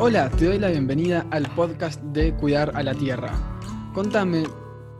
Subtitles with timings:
[0.00, 3.32] Hola, te doy la bienvenida al podcast de Cuidar a la Tierra.
[3.92, 4.44] Contame,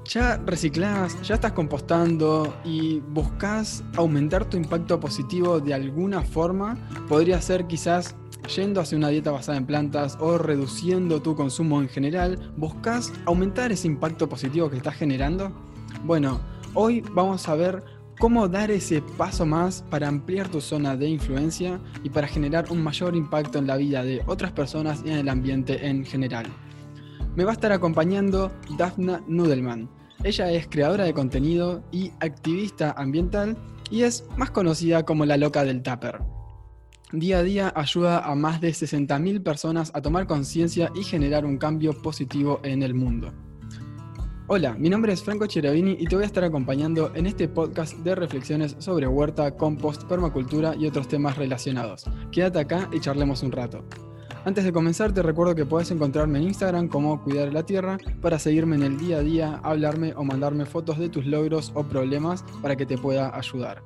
[0.04, 6.76] ¿ya reciclás, ya estás compostando y buscas aumentar tu impacto positivo de alguna forma?
[7.08, 8.17] Podría ser quizás
[8.56, 12.53] yendo hacia una dieta basada en plantas o reduciendo tu consumo en general.
[12.56, 15.53] ¿Buscas aumentar ese impacto positivo que estás generando?
[16.02, 16.41] Bueno,
[16.74, 17.84] hoy vamos a ver
[18.19, 22.82] cómo dar ese paso más para ampliar tu zona de influencia y para generar un
[22.82, 26.46] mayor impacto en la vida de otras personas y en el ambiente en general.
[27.36, 29.88] Me va a estar acompañando Daphna Nudelman.
[30.24, 33.56] Ella es creadora de contenido y activista ambiental
[33.90, 36.20] y es más conocida como la loca del Tupper.
[37.12, 41.56] Día a día ayuda a más de 60.000 personas a tomar conciencia y generar un
[41.56, 43.32] cambio positivo en el mundo.
[44.51, 47.98] Hola, mi nombre es Franco Cheravini y te voy a estar acompañando en este podcast
[47.98, 52.07] de reflexiones sobre huerta, compost, permacultura y otros temas relacionados.
[52.32, 53.85] Quédate acá y charlemos un rato.
[54.46, 58.38] Antes de comenzar te recuerdo que puedes encontrarme en Instagram como Cuidar la Tierra para
[58.38, 62.43] seguirme en el día a día, hablarme o mandarme fotos de tus logros o problemas
[62.62, 63.83] para que te pueda ayudar.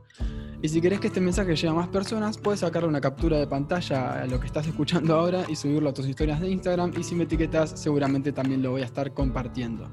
[0.63, 3.49] Y si querés que este mensaje llegue a más personas, puedes sacarle una captura de
[3.49, 7.03] pantalla a lo que estás escuchando ahora y subirlo a tus historias de Instagram y
[7.03, 9.91] si me etiquetas seguramente también lo voy a estar compartiendo.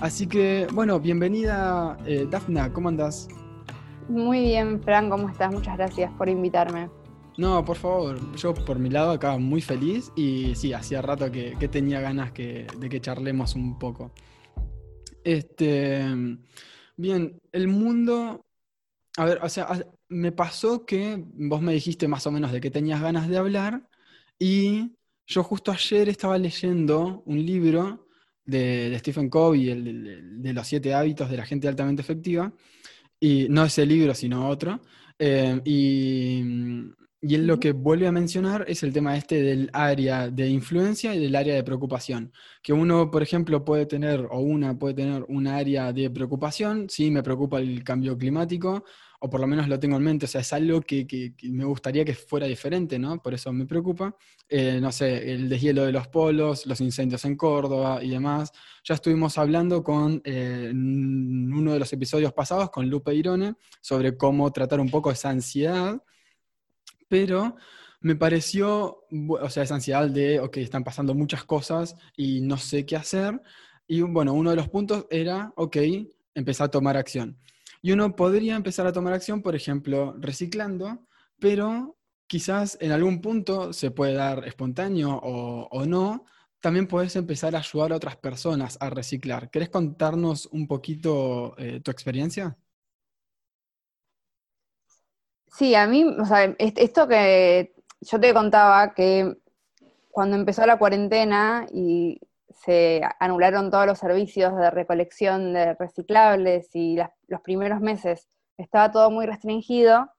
[0.00, 3.28] Así que, bueno, bienvenida eh, Dafna, ¿cómo andas?
[4.08, 5.50] Muy bien, Fran, ¿cómo estás?
[5.50, 6.90] Muchas gracias por invitarme.
[7.38, 11.56] No, por favor, yo por mi lado acá muy feliz y sí, hacía rato que,
[11.70, 14.12] tenía ganas de que charlemos un poco.
[15.24, 16.04] Este,
[16.96, 18.44] bien, el mundo,
[19.16, 19.68] a ver, o sea,
[20.08, 23.88] me pasó que vos me dijiste más o menos de que tenías ganas de hablar
[24.38, 24.92] y
[25.26, 28.05] yo justo ayer estaba leyendo un libro
[28.46, 32.52] de, Stephen Covey, el, de, los siete hábitos de la gente altamente efectiva,
[33.20, 34.80] y no ese libro, sino otro.
[35.18, 36.42] Eh, y,
[37.20, 41.14] y él lo que vuelve a mencionar es el tema este del área de influencia
[41.14, 42.32] y del área de preocupación.
[42.62, 47.10] Que uno, por ejemplo, puede tener, o una puede tener un área de preocupación, sí,
[47.10, 48.84] me preocupa el cambio climático,
[49.20, 52.04] o por lo menos lo tengo en mente, o sea, es algo que, me gustaría
[52.04, 53.22] que fuera diferente, ¿no?
[53.22, 54.16] Por eso me preocupa.
[54.48, 58.52] Eh, no sé, el deshielo de los polos, los incendios en Córdoba y demás.
[58.84, 64.52] Ya estuvimos hablando con eh, uno de los episodios pasados con Lupe Irone sobre cómo
[64.52, 66.02] tratar un poco esa ansiedad,
[67.08, 67.56] pero
[68.00, 72.86] me pareció, o sea, esa ansiedad de, ok, están pasando muchas cosas y no sé
[72.86, 73.40] qué hacer.
[73.88, 75.76] Y bueno, uno de los puntos era, ok,
[76.34, 77.38] empezar a tomar acción.
[77.82, 81.06] Y uno podría empezar a tomar acción, por ejemplo, reciclando,
[81.38, 86.24] pero quizás en algún punto se puede dar espontáneo o, no.
[86.60, 89.50] También puedes empezar a ayudar a otras personas a reciclar.
[89.50, 92.56] ¿Querés contarnos un poquito eh, tu experiencia?
[95.56, 99.36] Sí, a mí, o sea, esto que yo te contaba que
[100.10, 102.20] cuando empezó la cuarentena y
[102.64, 109.10] se anularon todos los servicios de recolección de reciclables y los primeros meses estaba todo
[109.10, 110.10] muy restringido,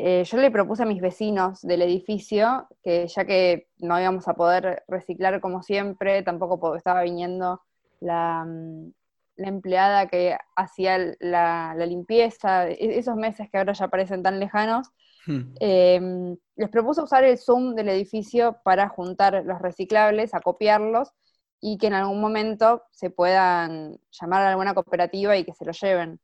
[0.00, 4.34] eh, yo le propuse a mis vecinos del edificio que ya que no íbamos a
[4.34, 7.60] poder reciclar como siempre, tampoco estaba viniendo
[7.98, 8.92] la, mm,
[9.38, 14.88] empleada que hacía la, limpieza, e-, esos meses que ahora ya parecen tan lejanos,
[15.26, 15.54] hmm.
[15.58, 21.12] em, les propuse usar el Zoom del edificio para juntar los reciclables, acopiarlos
[21.60, 25.72] y que en algún momento se puedan llamar a alguna cooperativa y que se lo
[25.72, 26.20] lleven.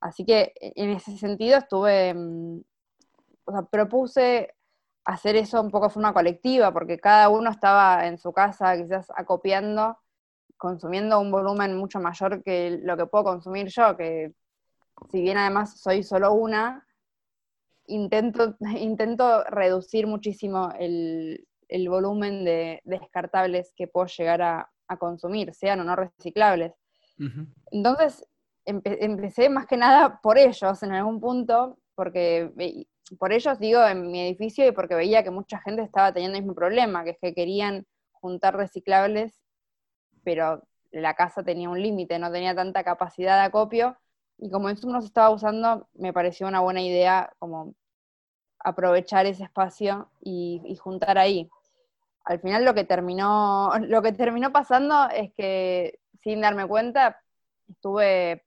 [0.00, 2.60] Así que e, en ese sentido estuve, mm,
[3.46, 4.54] o sea, propuse
[5.04, 9.06] hacer eso un poco de forma colectiva, porque cada uno estaba en su casa quizás
[9.16, 9.98] acopiando,
[10.56, 14.34] consumiendo un volumen mucho mayor que lo que puedo consumir yo, que
[15.10, 16.86] si bien además soy solo una,
[17.86, 25.80] intento, intento reducir muchísimo el, el volumen de descartables que puedo llegar a, consumir, sean
[25.80, 26.72] o no reciclables.
[27.72, 28.24] Entonces,
[28.64, 32.86] empecé más que nada por ellos en algún punto, porque
[33.18, 36.44] por ellos digo en mi edificio y porque veía que mucha gente estaba teniendo el
[36.44, 39.40] mismo problema, que es que querían juntar reciclables,
[40.24, 43.96] pero la casa tenía un límite, no tenía tanta capacidad de acopio,
[44.38, 47.74] y como eso no se estaba usando, me pareció una buena idea como
[48.66, 51.50] aprovechar ese espacio y juntar ahí
[52.26, 57.22] al final lo que terminó, lo que terminó pasando es que sin darme cuenta,
[57.68, 58.44] estuve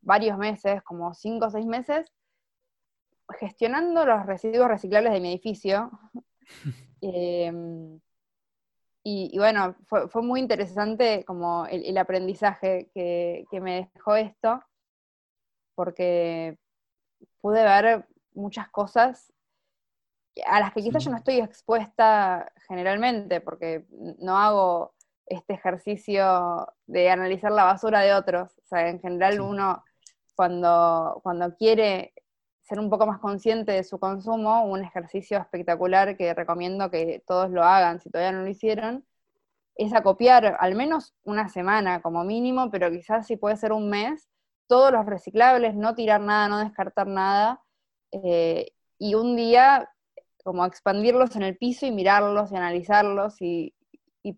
[0.00, 2.12] varios meses, como cinco o seis meses,
[3.38, 5.90] gestionando los residuos reciclables de mi edificio.
[7.04, 8.00] Em,
[9.02, 14.62] y, bueno, fue, muy interesante como el, aprendizaje que, que, me dejó esto,
[15.74, 16.56] porque
[17.40, 19.31] pude ver muchas cosas
[20.46, 24.94] a las que quizás yo no estoy expuesta generalmente, porque no hago
[25.26, 28.52] este ejercicio de analizar la basura de otros.
[28.58, 29.84] O sea, en general uno
[30.34, 32.14] cuando, cuando quiere
[32.62, 37.50] ser un poco más consciente de su consumo, un ejercicio espectacular que recomiendo que todos
[37.50, 39.04] lo hagan si todavía no lo hicieron,
[39.74, 44.28] es acopiar al menos una semana como mínimo, pero quizás si puede ser un mes,
[44.66, 47.62] todos los reciclables, no tirar nada, no descartar nada,
[48.12, 49.91] eh, y un día
[50.42, 53.74] como expandirlos en el piso y mirarlos y analizarlos y,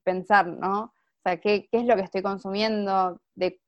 [0.03, 0.83] pensar, ¿no?
[0.85, 3.21] O sea, ¿qué, es lo que estoy consumiendo?
[3.35, 3.61] ¿De,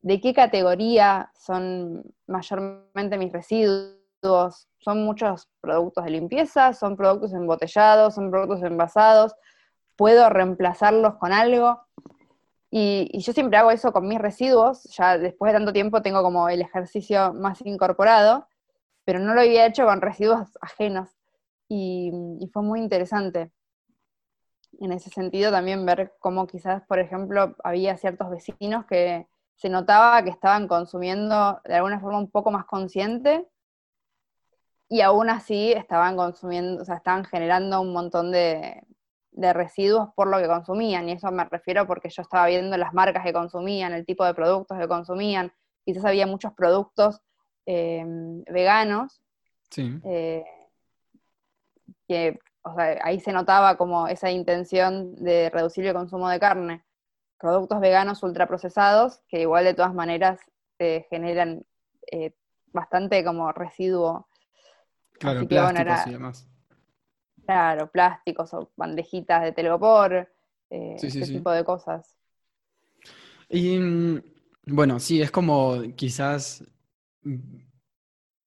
[0.00, 4.68] ¿De qué categoría son mayormente mis residuos?
[4.78, 6.72] ¿Son muchos productos de limpieza?
[6.72, 8.14] ¿Son productos embotellados?
[8.14, 9.34] ¿Son productos envasados?
[9.96, 11.82] ¿Puedo reemplazarlos con algo?
[12.70, 16.22] Y, y, yo siempre hago eso con mis residuos, ya después de tanto tiempo tengo
[16.22, 18.46] como el ejercicio más incorporado,
[19.04, 21.19] pero no lo había hecho con residuos ajenos
[21.72, 23.52] y, fue muy interesante.
[24.80, 30.22] En ese sentido también ver cómo quizás, por ejemplo, había ciertos vecinos que se notaba
[30.24, 33.46] que estaban consumiendo de alguna forma un poco más consciente
[34.88, 38.82] y aún así estaban consumiendo, o sea, estaban generando un montón de,
[39.32, 43.24] residuos por lo que consumían, y eso me refiero porque yo estaba viendo las marcas
[43.24, 45.52] que consumían, el tipo de productos que consumían,
[45.84, 47.22] quizás había muchos productos
[47.64, 48.04] eh,
[48.50, 49.22] veganos,
[49.70, 50.00] sí.
[50.04, 50.44] Eh,
[52.10, 52.40] que
[53.04, 56.84] ahí se notaba como esa intención de reducir el consumo de carne.
[57.38, 60.40] Productos veganos ultraprocesados, que igual de todas maneras
[61.08, 61.64] generan
[62.10, 62.34] eh,
[62.72, 64.26] bastante como residuo.
[65.20, 66.48] Claro, plásticos y demás.
[67.46, 70.28] Claro, plásticos o bandejitas de telgopor,
[70.70, 72.16] eh, ese tipo de cosas.
[73.48, 74.20] Y mm,
[74.66, 76.64] bueno, sí, es como quizás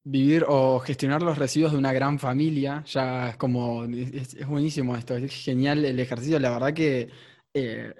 [0.04, 5.16] vivir o gestionar los residuos de una gran familia, ya es como, es, buenísimo esto,
[5.16, 7.08] es genial el ejercicio, la verdad que
[7.54, 7.94] eh,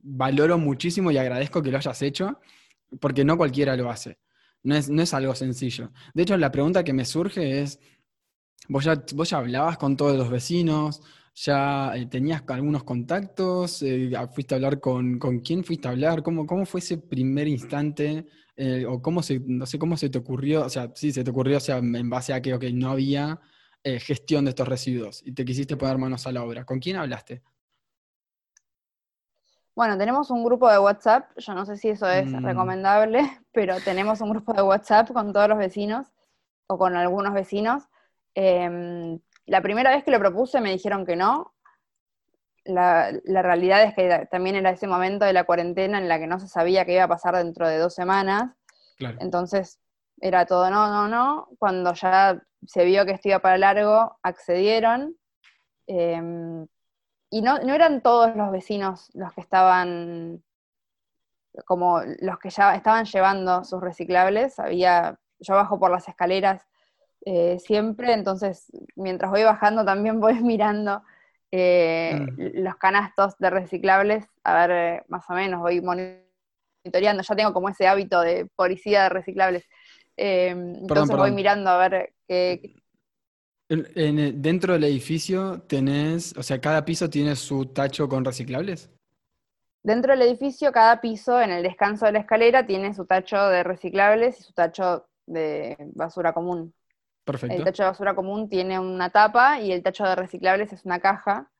[0.00, 2.40] valoro muchísimo y agradezco que lo hayas hecho,
[3.00, 4.18] porque no cualquiera lo hace,
[4.62, 5.90] no es, no es algo sencillo.
[6.14, 7.80] De hecho, la pregunta que me surge es,
[8.68, 11.02] vos ya, vos ya hablabas con todos los vecinos,
[11.34, 16.22] ya eh, tenías algunos contactos, eh, fuiste a hablar con, con quién fuiste a hablar,
[16.22, 18.26] ¿Cómo, cómo fue ese primer instante
[18.56, 21.30] eh, o cómo se, no sé cómo se te ocurrió, o sea, sí, se te
[21.30, 23.40] ocurrió, o sea, en base a que no había
[23.84, 26.64] eh, gestión de estos residuos y te quisiste poner manos a la obra.
[26.64, 27.42] ¿Con quién hablaste?
[29.76, 32.44] Bueno, tenemos un grupo de WhatsApp, yo no sé si eso es mm.
[32.44, 33.20] recomendable,
[33.52, 36.08] pero tenemos un grupo de WhatsApp con todos los vecinos
[36.66, 37.84] o con algunos vecinos.
[38.34, 41.54] Em, la primera vez que lo propuse me dijeron que no.
[42.66, 46.26] La, la, realidad es que también era ese momento de la cuarentena en la que
[46.26, 48.52] no se sabía qué iba a pasar dentro de dos semanas.
[48.98, 49.78] Entonces
[50.20, 51.48] era todo no, no, no.
[51.58, 55.16] Cuando ya se vio que esto iba para largo, accedieron.
[55.86, 56.66] Em,
[57.30, 60.42] y no, no, eran todos los vecinos los que estaban,
[61.64, 64.58] como los que ya estaban llevando sus reciclables.
[64.58, 66.66] Había, yo bajo por las escaleras
[67.24, 71.02] eh, siempre, entonces mientras voy bajando también voy mirando
[71.52, 72.62] eh, mm.
[72.62, 77.68] los canastos de reciclables, a ver, eh, más o menos, voy monitoreando, ya tengo como
[77.68, 79.64] ese hábito de policía de reciclables.
[80.16, 82.74] Eh, entonces voy mirando a ver qué...
[83.68, 88.90] dentro del edificio tenés, o sea, cada piso tiene su tacho con reciclables.
[89.82, 93.62] Dentro del edificio, cada piso en el descanso de la escalera tiene su tacho de
[93.62, 96.74] reciclables y su tacho de basura común.
[97.26, 97.56] Perfecto.
[97.56, 101.00] El tacho de basura común tiene una tapa y el tacho de reciclables es una
[101.00, 101.50] caja.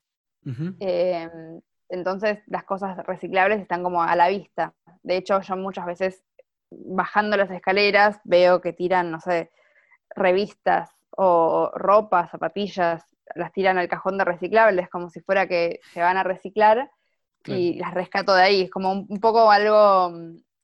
[0.79, 4.75] Em, entonces las cosas reciclables están como a la vista.
[5.03, 6.25] De hecho, yo muchas veces
[6.71, 9.51] bajando las escaleras veo que tiran, no sé,
[10.15, 13.05] revistas o ropa, zapatillas,
[13.35, 16.93] las tiran al cajón de reciclables como si fuera que se van a reciclar
[17.45, 18.63] y las rescato de ahí.
[18.63, 20.13] Es como un poco algo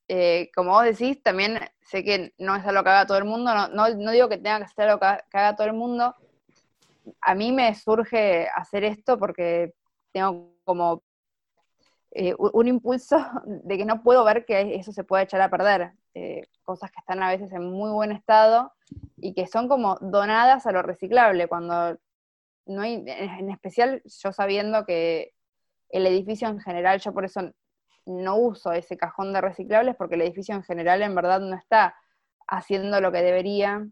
[0.07, 3.51] eh, como vos decís, también sé que no es algo que haga todo el mundo,
[3.69, 6.15] no, digo que tenga que ser algo que haga todo el mundo.
[7.21, 9.73] A mí me surge hacer esto porque
[10.11, 11.03] tengo como
[12.11, 15.93] eh, un impulso de que no puedo ver que eso se puede echar a perder.
[16.15, 18.71] Eh, cosas que están a veces en muy buen estado
[19.17, 21.97] y que son como donadas a lo reciclable, cuando
[22.65, 25.33] no hay, en especial yo sabiendo que
[25.89, 27.51] el edificio en general, yo por eso
[28.05, 31.95] no uso ese cajón de reciclables porque el edificio en general en verdad no está
[32.47, 33.87] haciendo lo que debería,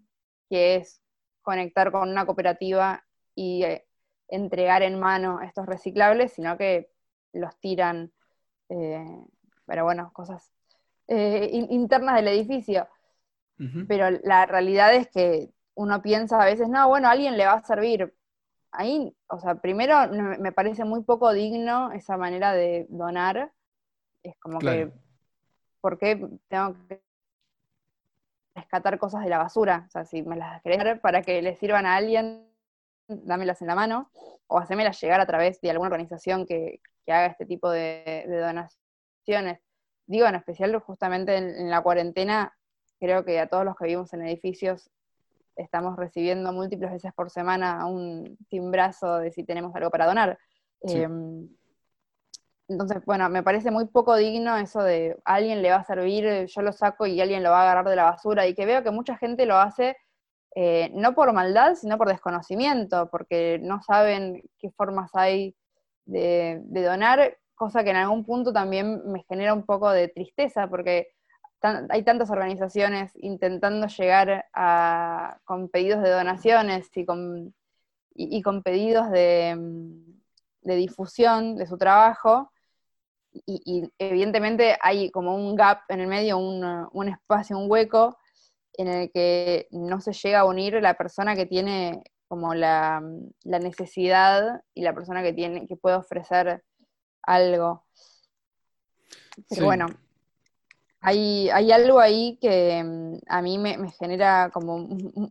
[0.50, 1.02] que es
[1.42, 3.04] conectar con una cooperativa
[3.36, 3.86] y eh,
[4.28, 6.92] entregar en mano estos reciclables, sino que
[7.34, 8.12] los tiran,
[8.70, 9.26] eh,
[9.66, 10.52] pero bueno, cosas
[11.08, 12.88] eh, internas del edificio.
[13.88, 17.54] Pero la realidad es que uno piensa a veces, no, bueno, a alguien le va
[17.54, 18.12] a servir,
[18.72, 19.96] ahí, o sea, primero
[20.40, 23.52] me parece muy poco digno esa manera de donar.
[24.24, 24.92] Es como que,
[25.80, 26.16] ¿por qué
[26.48, 27.02] tengo que
[28.56, 29.86] rescatar cosas de la basura?
[29.88, 32.48] O sea, si me las querés dar para que le sirvan a alguien,
[33.08, 34.12] dámelas en la mano,
[34.48, 39.60] o hacémelas llegar a través de alguna organización que, haga este tipo de, donaciones.
[40.06, 42.56] Digo, en especial justamente en, la cuarentena,
[43.00, 44.90] creo que a todos los que vivimos en edificios
[45.58, 50.40] estamos recibiendo múltiples veces por semana un timbrazo de si tenemos algo para donar.
[50.84, 51.50] Em,
[52.72, 56.62] entonces, bueno, me parece muy poco digno eso de alguien le va a servir, yo
[56.62, 58.92] lo saco y alguien lo va a agarrar de la basura, y que veo que
[58.92, 59.98] mucha gente lo hace
[60.56, 65.56] eh, no por maldad, sino por desconocimiento, porque no saben qué formas hay
[66.06, 71.10] de, donar, cosa que en algún punto también me genera un poco de tristeza, porque
[71.90, 77.54] hay tantas organizaciones intentando llegar a, con pedidos de donaciones y con,
[78.14, 79.58] y, con pedidos de,
[80.64, 82.52] difusión de su trabajo,
[83.34, 88.18] y, evidentemente hay como un gap en el medio, un, espacio, un hueco
[88.74, 93.02] en el que no se llega a unir la persona que tiene como la,
[93.44, 96.64] necesidad y la persona que tiene, que puede ofrecer
[97.24, 97.86] algo.
[99.50, 99.88] Pero bueno,
[101.02, 104.78] hay, algo ahí que mm, a mí me, genera como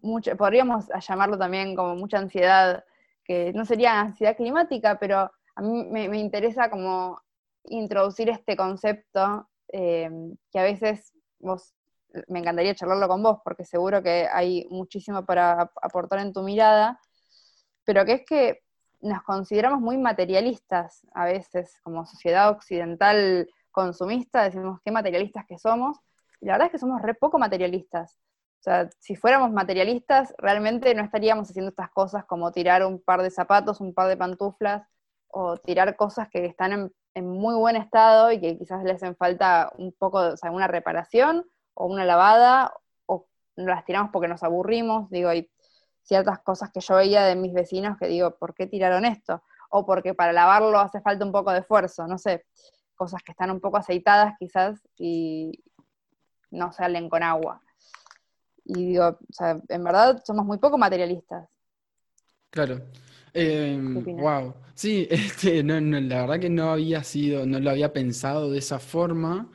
[0.02, 2.84] mucho, podríamos llamarlo también como mucha ansiedad,
[3.24, 7.20] que no sería ansiedad climática, pero a mí me, interesa como
[7.64, 10.10] introducir este concepto eh,
[10.50, 11.74] que a veces vos,
[12.28, 17.00] me encantaría charlarlo con vos, porque seguro que hay muchísimo para aportar en tu mirada,
[17.84, 18.60] pero que es que
[19.00, 25.98] nos consideramos muy materialistas a veces como sociedad occidental consumista, decimos qué materialistas que somos,
[26.40, 28.18] y la verdad es que somos re poco materialistas.
[28.60, 33.22] O sea, si fuéramos materialistas, realmente no estaríamos haciendo estas cosas como tirar un par
[33.22, 34.86] de zapatos, un par de pantuflas,
[35.28, 39.72] o tirar cosas que están en, muy buen estado y que quizás les hacen falta
[39.78, 42.72] un poco, o sea, una reparación o una lavada,
[43.06, 43.26] o
[43.56, 45.10] las tiramos porque nos aburrimos.
[45.10, 45.50] Digo, hay
[46.02, 49.42] ciertas cosas que yo veía de mis vecinos que digo, ¿por qué tiraron esto?
[49.70, 52.44] O porque para lavarlo hace falta un poco de esfuerzo, no sé
[53.00, 55.64] cosas que están un poco aceitadas quizás y
[56.50, 57.62] no salen con agua.
[58.62, 59.18] Y digo,
[59.68, 61.48] en verdad somos muy poco materialistas.
[62.50, 62.82] Claro.
[63.34, 64.46] Wow.
[64.46, 68.58] Em, sí, este, no, la verdad que no había sido, no lo había pensado de
[68.58, 69.50] esa forma.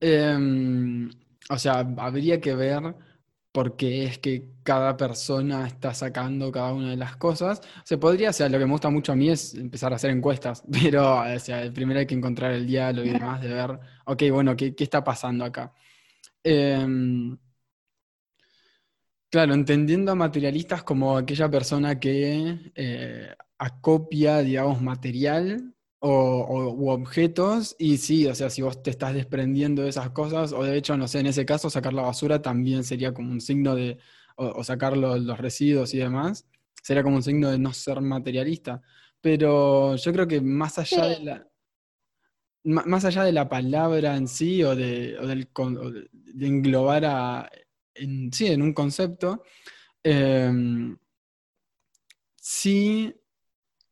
[0.00, 1.10] Em,
[1.50, 2.94] o sea, habría que ver
[3.56, 7.62] porque es que cada persona está sacando cada una de las cosas.
[7.84, 10.10] Se podría, o sea, lo que me gusta mucho a mí es empezar a hacer
[10.10, 14.22] encuestas, pero, o sea, primero hay que encontrar el diálogo y demás, de ver, ok,
[14.30, 15.72] bueno, ¿qué, está pasando acá?
[16.44, 17.38] Em,
[19.36, 23.28] claro, entendiendo a materialistas como aquella persona que eh,
[23.58, 29.82] acopia, digamos, material o, u objetos, y sí, o sea, si vos te estás desprendiendo
[29.82, 32.82] de esas cosas, o de hecho, no sé, en ese caso, sacar la basura también
[32.82, 33.98] sería como un signo de,
[34.36, 36.46] o, sacar los, residuos y demás,
[36.82, 38.80] sería como un signo de no ser materialista.
[39.20, 41.46] Pero yo creo que más allá de la
[42.64, 45.48] más allá de la palabra en sí o de, del,
[46.10, 47.50] de englobar a,
[47.98, 49.42] en, sí, en un concepto,
[50.02, 50.96] em,
[52.36, 53.14] sí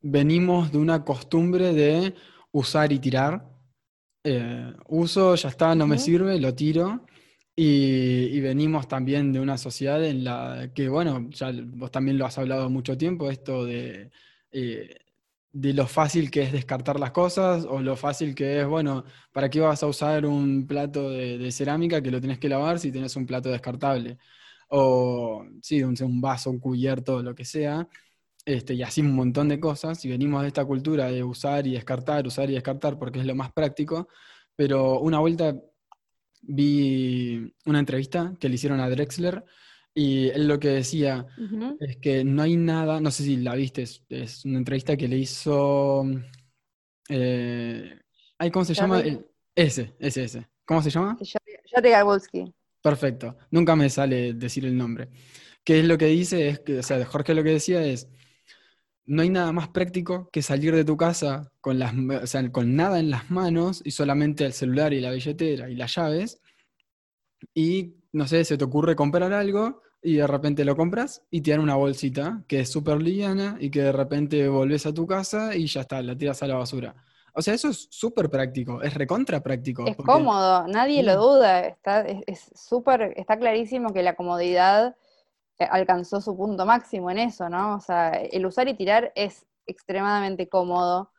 [0.00, 2.14] venimos de una costumbre de
[2.52, 3.50] usar y tirar.
[4.22, 7.06] Eh, uso, ya está, no me sirve, lo tiro.
[7.56, 12.36] Y, venimos también de una sociedad en la que, bueno, ya vos también lo has
[12.38, 14.10] hablado mucho tiempo, esto de,
[14.50, 15.03] eh,
[15.54, 19.48] de lo fácil que es descartar las cosas o lo fácil que es, bueno, ¿para
[19.48, 23.14] qué vas a usar un plato de, cerámica que lo tenés que lavar si tienes
[23.16, 24.18] un plato descartable?
[24.68, 27.88] O, sí, un, un vaso, un cubierto, lo que sea.
[28.44, 31.72] Este, y así un montón de cosas, y venimos de esta cultura de usar y
[31.74, 34.08] descartar, usar y descartar porque es lo más práctico,
[34.56, 35.56] pero una vuelta
[36.42, 39.44] vi una entrevista que le hicieron a Drexler
[39.94, 41.26] y él lo que decía
[41.78, 45.18] es que no hay nada, no sé si la viste, es, una entrevista que le
[45.18, 46.04] hizo...
[47.08, 48.00] Eh,
[48.52, 49.02] ¿Cómo se llama?
[49.54, 50.48] ese, ese, ese.
[50.64, 51.16] ¿Cómo se llama?
[51.82, 52.52] Garbulski.
[52.82, 55.08] Perfecto, nunca me sale decir el nombre.
[55.64, 58.08] Que es lo que dice, es que, o sea, Jorge lo que decía es,
[59.06, 61.94] no hay nada más práctico que salir de tu casa con, las,
[62.52, 66.40] con nada en las manos y solamente el celular y la billetera y las llaves.
[67.54, 71.50] Y, no sé, se te ocurre comprar algo y de repente lo compras y te
[71.50, 75.56] dan una bolsita que es súper liviana y que de repente volvés a tu casa
[75.56, 76.94] y ya está, la tiras a la basura.
[77.32, 79.84] O sea, eso es súper práctico, es recontra práctico.
[79.88, 84.94] Es cómodo, nadie lo duda, está, es, súper, está clarísimo que la comodidad
[85.58, 87.74] alcanzó su punto máximo en eso, ¿no?
[87.74, 91.10] O sea, el usar y tirar es extremadamente cómodo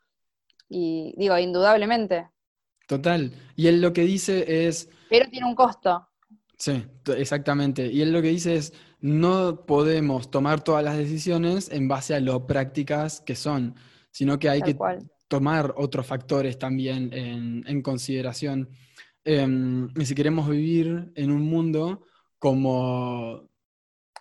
[0.70, 2.30] y digo, indudablemente.
[2.88, 3.34] Total.
[3.58, 4.90] Y él lo que dice es...
[5.10, 6.08] Pero tiene un costo.
[6.57, 6.85] Sí,
[7.17, 7.88] exactamente.
[7.91, 12.19] Y él lo que dice es, no podemos tomar todas las decisiones en base a
[12.19, 13.75] lo prácticas que son,
[14.12, 14.77] sino que hay que
[15.27, 18.69] tomar otros factores también en, consideración.
[19.24, 22.05] Em, y si queremos vivir en un mundo
[22.39, 23.50] como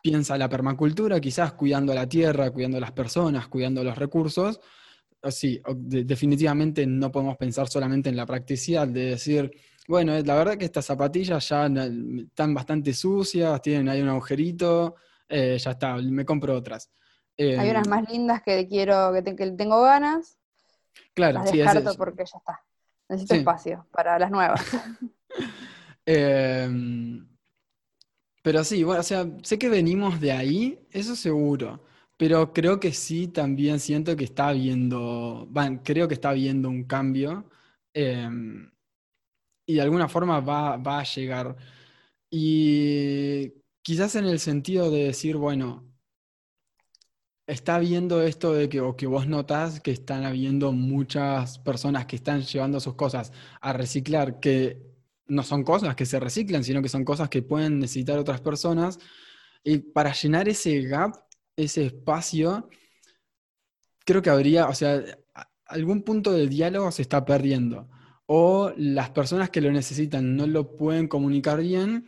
[0.03, 4.61] piensa la permacultura, quizás cuidando la tierra, cuidando las personas, cuidando los recursos,
[5.31, 9.51] sí, definitivamente no podemos pensar solamente en la practicidad de decir,
[9.87, 14.97] bueno, la verdad que estas zapatillas ya están bastante sucias, tienen ahí un agujerito,
[15.29, 16.91] eh, ya está, me compro otras.
[17.37, 20.39] Hay unas em, más lindas que quiero, que, tengo ganas.
[21.15, 22.63] Claro, las descarto porque ya está.
[23.09, 24.61] Necesito espacio para las nuevas.
[26.07, 27.27] Em,
[28.43, 31.83] pero sí, bueno, o sea, sé que venimos de ahí, eso seguro.
[32.19, 36.85] Pero creo que sí, también siento que está habiendo, bueno, creo que está habiendo un
[36.85, 37.51] cambio
[37.95, 38.71] em,
[39.67, 41.57] y de alguna forma va, va, a llegar.
[42.31, 45.85] Y quizás en el sentido de decir, bueno,
[47.47, 52.17] está viendo esto de que, o que vos notas que están habiendo muchas personas que
[52.17, 54.83] están llevando sus cosas a reciclar, que
[55.27, 58.99] no son cosas que se reciclan, sino que son cosas que pueden necesitar otras personas.
[59.63, 61.15] Y para llenar ese gap,
[61.57, 62.69] ese espacio,
[64.05, 65.03] creo que habría, o sea,
[65.67, 67.89] algún punto del diálogo se está perdiendo.
[68.27, 72.07] O las personas que lo necesitan no lo pueden comunicar bien,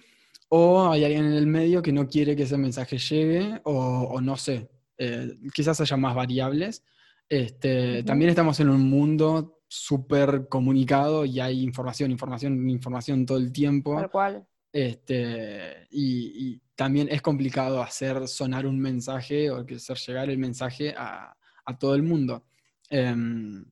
[0.48, 4.36] o hay alguien en el medio que no quiere que ese mensaje llegue, o, no
[4.36, 4.68] sé,
[4.98, 6.84] eh, quizás haya más variables.
[7.28, 13.52] Este, También estamos en un mundo súper comunicado y hay información, información, información todo el
[13.52, 13.96] tiempo.
[13.96, 14.46] Tal cual.
[14.72, 21.34] Este, y, también es complicado hacer sonar un mensaje o hacer llegar el mensaje a,
[21.80, 22.44] todo el mundo.
[22.90, 23.64] Em,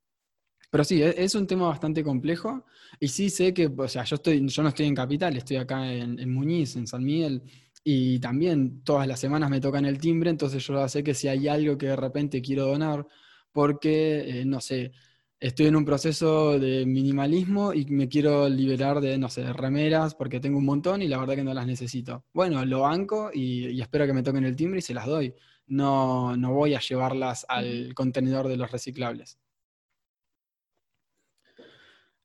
[0.75, 2.65] pero sí, e, es, un tema bastante complejo
[2.99, 6.75] y sí sé que, o sea, yo, no estoy en Capital, estoy acá en, Muñiz,
[6.75, 7.45] en San Miguel,
[7.85, 11.47] y también todas las semanas me tocan el timbre, entonces yo sé que si hay
[11.47, 13.07] algo que de repente quiero donar,
[13.53, 14.91] porque, eh, no sé,
[15.39, 20.41] estoy en un proceso de minimalismo y me quiero liberar de, no sé, remeras porque
[20.41, 22.25] tengo un montón y la verdad que no las necesito.
[22.33, 25.35] Bueno, lo banco y, espero que me toquen el timbre y se las doy.
[25.69, 29.39] No, no voy a llevarlas al contenedor de los reciclables.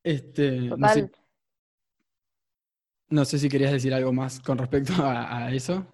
[0.04, 0.70] Este,
[3.10, 5.86] No, sé, si querías decir algo más con respecto a, eso.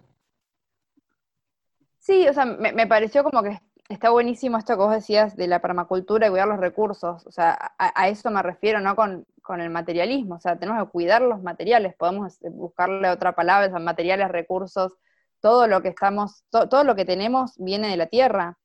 [1.98, 5.60] Sí, o sea, me pareció como que Está buenísimo esto que vos decías de la
[5.60, 7.24] permacultura y cuidar los recursos.
[7.24, 8.96] O sea, a, eso me refiero, ¿no?
[8.96, 9.26] Con,
[9.60, 10.34] el materialismo.
[10.36, 11.94] O sea, tenemos que cuidar los materiales.
[11.94, 14.94] Podemos este, buscarle otra palabra, o materiales, recursos.
[15.40, 18.58] Todo lo que estamos, todo lo que tenemos viene de la tierra.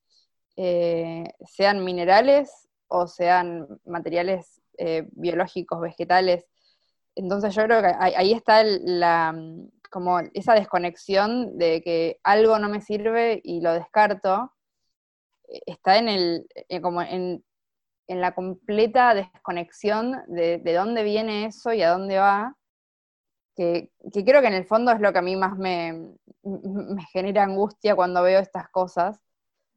[0.57, 6.45] Eh, sean minerales o sean materiales eh, biológicos, vegetales.
[7.15, 9.35] Entonces yo creo que ahí, está la,
[9.89, 14.53] como esa desconexión de que algo no me sirve y lo descarto
[15.65, 17.43] está en el, eh, como en,
[18.07, 22.57] la completa desconexión de, dónde viene eso y a dónde va,
[23.55, 26.11] que, creo que en el fondo es lo que a mí más me,
[26.43, 29.23] me genera angustia cuando veo estas cosas,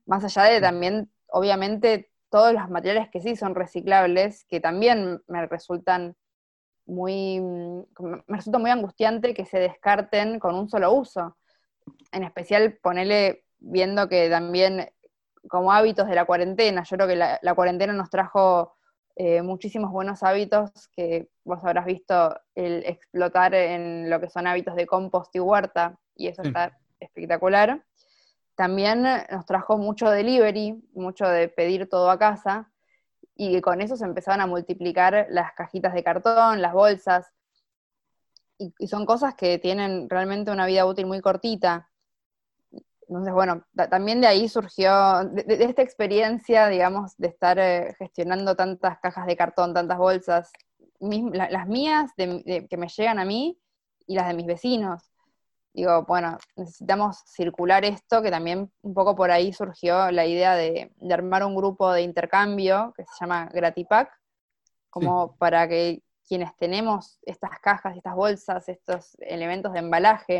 [0.04, 5.46] más allá de también, obviamente, todos los materiales que sí son reciclables, que también me
[5.46, 6.16] resultan
[6.84, 11.36] muy, me resulta muy angustiante que se descarten con un solo uso.
[12.10, 14.90] En especial, ponerle viendo que también
[15.48, 16.82] como hábitos de la cuarentena.
[16.82, 18.74] Yo creo que la, cuarentena nos trajo
[19.14, 24.74] eh, muchísimos buenos hábitos que vos habrás visto el explotar en lo que son hábitos
[24.74, 27.84] de compost y huerta, y eso está espectacular.
[28.54, 32.70] También nos trajo mucho delivery, mucho de pedir todo a casa,
[33.34, 37.32] y con eso se empezaron a multiplicar las cajitas de cartón, las bolsas,
[38.58, 41.90] y, y son cosas que tienen realmente una vida útil muy cortita.
[43.08, 48.98] Entonces, bueno, también de ahí surgió, de, esta experiencia, digamos, de estar eh, gestionando tantas
[49.00, 50.52] cajas de cartón, tantas bolsas,
[51.00, 53.58] las mías que me llegan a mí
[54.06, 55.13] y las de mis vecinos.
[55.74, 60.92] Digo, bueno, necesitamos circular esto, que también un poco por ahí surgió la idea de,
[61.10, 64.08] armar un grupo de intercambio que se llama Gratipack,
[64.88, 70.38] como para que quienes tenemos estas cajas, estas bolsas, estos elementos de embalaje,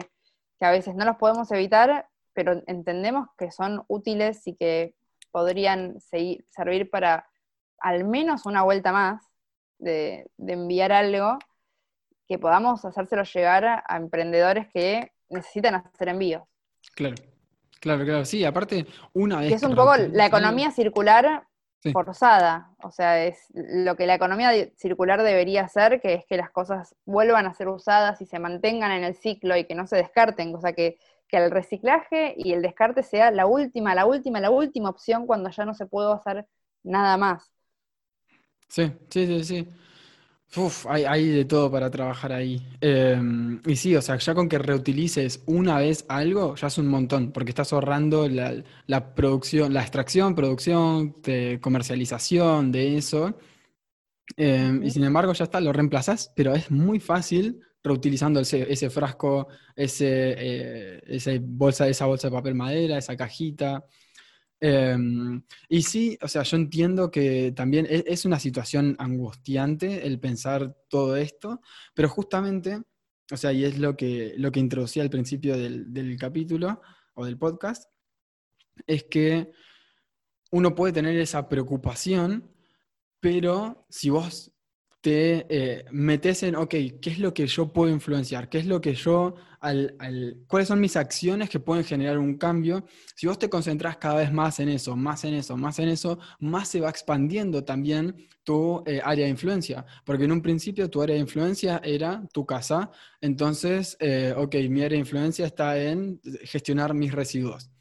[0.59, 4.95] que a veces no los podemos evitar, pero entendemos que son útiles y que
[5.33, 7.29] podrían servir para
[7.81, 9.21] al menos una vuelta más
[9.79, 11.39] de, enviar algo
[12.29, 16.43] que podamos hacérselo llegar a, emprendedores que necesitan hacer envíos.
[16.95, 17.17] Claro.
[17.81, 19.49] Claro, claro, sí, aparte, una vez...
[19.51, 21.47] Que es un poco la economía circular
[21.93, 26.51] forzada, o sea, es lo que la economía circular debería hacer, que es que las
[26.51, 29.97] cosas vuelvan a ser usadas y se mantengan en el ciclo y que no se
[29.97, 34.41] descarten, o sea, que, que el reciclaje y el descarte sea la última, la última,
[34.41, 36.47] la última opción cuando ya no se puede hacer
[36.83, 37.53] nada más.
[38.69, 39.69] Sí, sí, sí, sí.
[40.57, 42.65] Uf, hay, de todo para trabajar ahí.
[42.81, 46.87] Em, y sí, o sea, ya con que reutilices una vez algo, ya es un
[46.87, 53.37] montón, porque estás ahorrando la, producción, la extracción, producción, de comercialización de eso.
[54.37, 58.91] Em, y sin embargo, ya está, lo reemplazas, pero es muy fácil reutilizando ese, ese
[58.91, 60.07] frasco, ese,
[60.99, 63.85] eh, esa, bolsa, esa bolsa de papel madera, esa cajita.
[64.61, 70.19] Em, y sí, o sea, yo entiendo que también e-, es, una situación angustiante el
[70.21, 71.61] pensar todo esto,
[71.95, 72.81] pero justamente,
[73.31, 76.81] o sea, y es lo que, lo que introducía al principio del, del capítulo
[77.15, 77.91] o del podcast,
[78.87, 79.53] es que
[80.51, 82.51] uno puede tener esa preocupación,
[83.21, 84.54] pero si vos
[85.05, 88.49] te eh, metes en, ok, ¿qué es lo que yo puedo influenciar?
[88.49, 89.99] ¿Qué es lo que yo, al,
[90.47, 92.87] cuáles son mis acciones que pueden generar un cambio?
[93.15, 96.19] Si vos te concentras cada vez más en eso, más en eso, más en eso,
[96.41, 99.85] más se va expandiendo también tu eh, área de influencia.
[100.07, 102.91] Porque en un principio tu área de influencia era tu casa,
[103.21, 107.74] entonces, eh, ok, mi área de influencia está en gestionar mis residuos.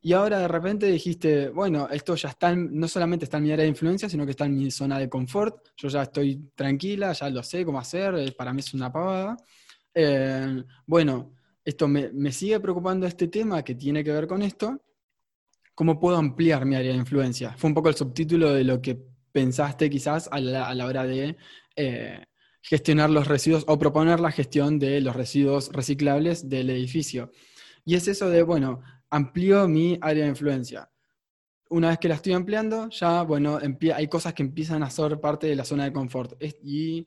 [0.00, 3.64] Y ahora de repente dijiste, bueno, esto ya está, no solamente está en mi área
[3.64, 5.70] de influencia, sino que está en mi zona de confort.
[5.76, 9.36] Yo ya estoy tranquila, ya lo sé cómo hacer, eh, para mí es una pavada.
[9.92, 11.32] Eh, bueno,
[11.64, 14.80] esto me, sigue preocupando este tema que tiene que ver con esto.
[15.74, 17.54] ¿Cómo puedo ampliar mi área de influencia?
[17.56, 18.98] Fue un poco el subtítulo de lo que
[19.32, 21.36] pensaste quizás a la, hora de
[21.76, 22.24] eh,
[22.62, 27.32] gestionar los residuos o proponer la gestión de los residuos reciclables del edificio.
[27.84, 30.90] Y es eso de, bueno, amplío mi área de influencia.
[31.70, 33.58] Una vez que la estoy ampliando, ya, bueno,
[33.94, 36.42] hay cosas que empiezan a ser parte de la zona de confort.
[36.62, 37.06] Y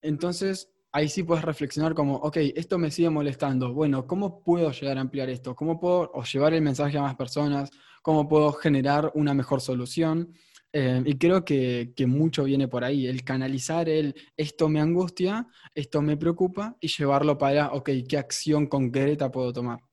[0.00, 3.72] entonces ahí sí puedes reflexionar como, ok, esto me sigue molestando.
[3.72, 5.54] Bueno, ¿cómo puedo llegar a ampliar esto?
[5.54, 7.70] ¿Cómo puedo llevar el mensaje a más personas?
[8.02, 10.32] ¿Cómo puedo generar una mejor solución?
[10.72, 15.46] Eh, y creo que, que, mucho viene por ahí, el canalizar el esto me angustia,
[15.74, 19.87] esto me preocupa y llevarlo para, ok, ¿qué acción concreta puedo tomar?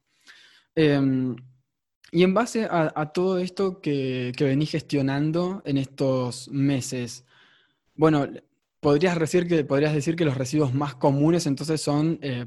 [0.75, 1.35] Em,
[2.11, 7.25] y en base a, todo esto que, que venís gestionando en estos meses,
[7.95, 8.27] bueno,
[8.79, 12.45] podrías decir que, podrías decir que los residuos más comunes entonces son eh,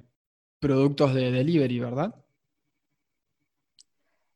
[0.60, 2.14] productos de delivery, ¿verdad?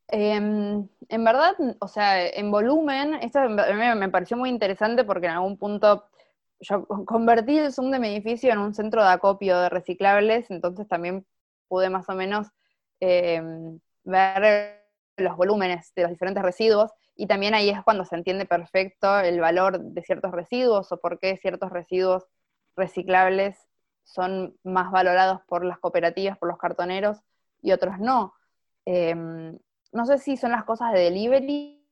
[0.09, 5.33] Em, en verdad, o sea, en volumen, esto me, me, pareció muy interesante porque en
[5.33, 6.05] algún punto
[6.59, 10.87] yo convertí el Zoom de mi edificio en un centro de acopio de reciclables, entonces
[10.87, 11.25] también
[11.67, 12.47] pude más o menos
[13.05, 14.81] Em, ver
[15.17, 19.41] los volúmenes de los diferentes residuos y también ahí es cuando se entiende perfecto el
[19.41, 22.23] valor de ciertos residuos o por qué ciertos residuos
[22.77, 23.57] reciclables
[24.05, 27.19] son más valorados por las cooperativas, por los cartoneros
[27.61, 28.33] y otros no.
[28.85, 29.59] Em,
[29.91, 31.85] no sé si son las cosas de delivery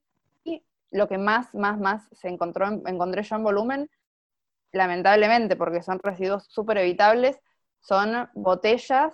[0.92, 3.90] lo que más, más, más se encontró, encontré yo en volumen,
[4.72, 7.42] lamentablemente, porque son residuos súper evitables,
[7.82, 9.14] son botellas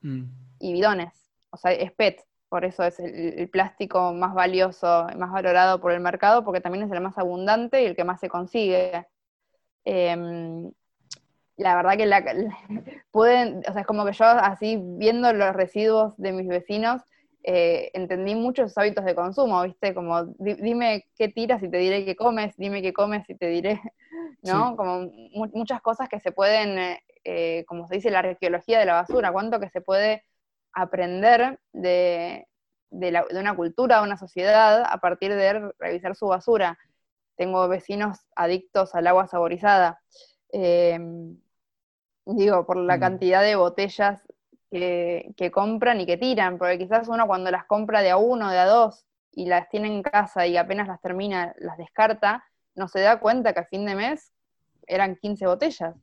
[0.00, 0.47] mm.
[0.58, 5.80] Y bidones o sea, es PET, por eso es el, plástico más valioso, más valorado
[5.80, 9.06] por el mercado, porque también es el más abundante y el que más se consigue.
[9.84, 10.70] Em,
[11.56, 12.22] la verdad que la,
[13.10, 17.02] pueden, o sea, es como que yo así viendo los residuos de mis vecinos,
[17.44, 19.94] eh, entendí muchos hábitos de consumo, ¿viste?
[19.94, 23.80] Como dime qué tiras y te diré qué comes, dime qué comes y te diré,
[24.42, 24.76] ¿no?
[24.76, 25.10] Como
[25.52, 29.32] muchas cosas que se pueden, eh, eh, como se dice, la arqueología de la basura,
[29.32, 30.24] cuánto que se puede
[30.82, 32.46] aprender de,
[32.90, 36.78] una cultura, de una sociedad, a partir de revisar su basura.
[37.36, 40.00] Tengo vecinos adictos al agua saborizada.
[40.50, 41.36] Em,
[42.26, 43.00] digo, por la mm.
[43.00, 44.22] cantidad de botellas
[44.70, 48.58] que, compran y que tiran, porque quizás uno cuando las compra de a uno, de
[48.58, 53.00] a dos, y las tiene en casa y apenas las termina, las descarta, no se
[53.00, 54.32] da cuenta que a fin de mes
[54.86, 55.94] eran 15 botellas.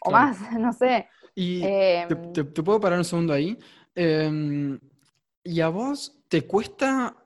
[0.00, 1.08] O más, no sé.
[1.34, 3.58] Y em, te, puedo parar un segundo ahí.
[4.00, 4.78] Em,
[5.42, 7.16] ¿Y a vos te cuesta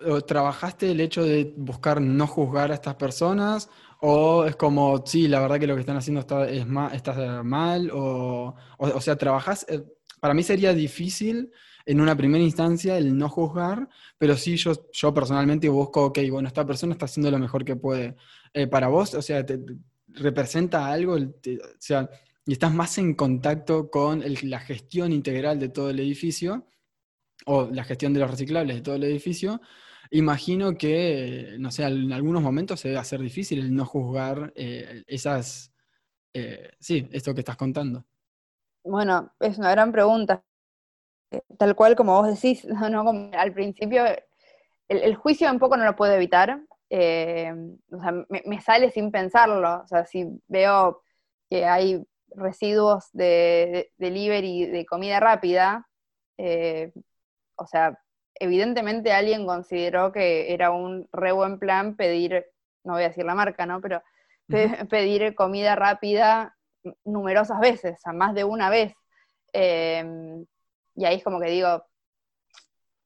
[0.00, 3.68] o trabajaste el hecho de buscar no juzgar a estas personas?
[4.00, 7.90] ¿O es como, sí, la verdad que lo que están haciendo está, es está mal?
[7.92, 9.66] O, o, sea, trabajas.
[9.68, 9.84] Eh,
[10.18, 11.50] para mí sería difícil
[11.84, 16.48] en una primera instancia el no juzgar, pero sí yo, yo personalmente busco, ok, bueno,
[16.48, 18.16] esta persona está haciendo lo mejor que puede.
[18.54, 19.44] Eh, para vos, o sea,
[20.08, 21.18] representa algo, o
[21.78, 22.08] sea,
[22.46, 26.66] y estás más en contacto con la gestión integral de todo el edificio,
[27.46, 29.60] o la gestión de los reciclables de todo el edificio,
[30.10, 35.02] imagino que, no sé, en algunos momentos se debe hacer difícil el no juzgar eh,
[35.06, 35.72] esas,
[36.32, 38.04] eh, sí, esto que estás contando.
[38.84, 40.44] Bueno, es una gran pregunta.
[41.58, 42.66] Tal cual como vos decís,
[43.32, 44.04] al principio
[44.88, 47.52] el, juicio un poco no lo puedo evitar, eh,
[47.90, 51.02] o sea, me, sale sin pensarlo, o sea, si veo
[51.50, 55.88] que hay residuos de, delivery de comida rápida,
[57.56, 57.98] o sea,
[58.34, 62.46] evidentemente alguien consideró que era un re buen plan pedir,
[62.84, 63.80] no voy a decir la marca, ¿no?
[63.80, 64.02] Pero
[64.90, 66.56] pedir comida rápida
[67.04, 68.94] numerosas veces, o sea, más de una vez.
[69.52, 70.44] Em,
[70.96, 71.84] y ahí es como que digo,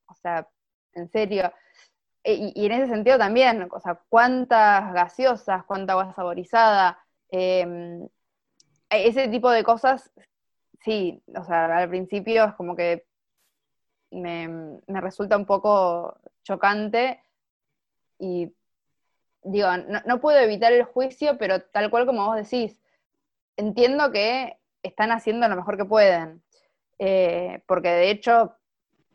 [0.06, 0.48] o sea,
[0.94, 1.52] en serio.
[2.24, 6.98] E, y, en ese sentido también, o sea, cuántas gaseosas, cuánta agua saborizada,
[7.30, 8.08] em,
[8.90, 10.12] ese tipo de cosas,
[10.85, 13.07] sí, o sea, al principio es como que
[14.11, 17.22] me, resulta un poco chocante
[18.18, 18.53] y
[19.42, 19.68] digo,
[20.07, 22.81] no, puedo evitar el juicio, pero tal cual como vos decís,
[23.57, 26.42] entiendo que están haciendo lo mejor que pueden,
[26.98, 28.57] eh, porque de hecho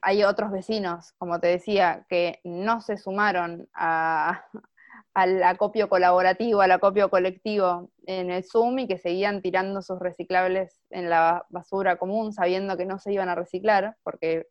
[0.01, 3.69] hay otros vecinos, como te decía, que no se sumaron
[5.13, 10.81] al acopio colaborativo, al acopio colectivo en el Zoom y que seguían tirando sus reciclables
[10.89, 14.47] en la basura común sabiendo que no se iban a reciclar, porque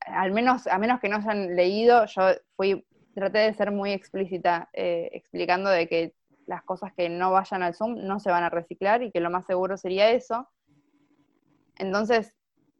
[0.00, 2.22] al menos, a menos que no hayan leído, yo
[2.56, 6.14] fui, traté de ser muy explícita eh, explicando de que
[6.46, 9.30] las cosas que no vayan al Zoom no se van a reciclar y que lo
[9.30, 10.48] más seguro sería eso.
[11.76, 12.34] Entonces,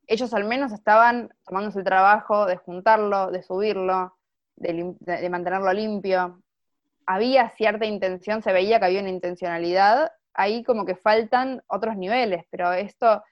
[0.07, 4.17] ellos al menos estaban tomándose el trabajo de juntarlo, de subirlo,
[4.57, 6.43] de, mantenerlo limpio.
[7.11, 12.45] Había cierta intención, se veía que había una intencionalidad, ahí como que faltan otros niveles,
[12.51, 13.23] pero esto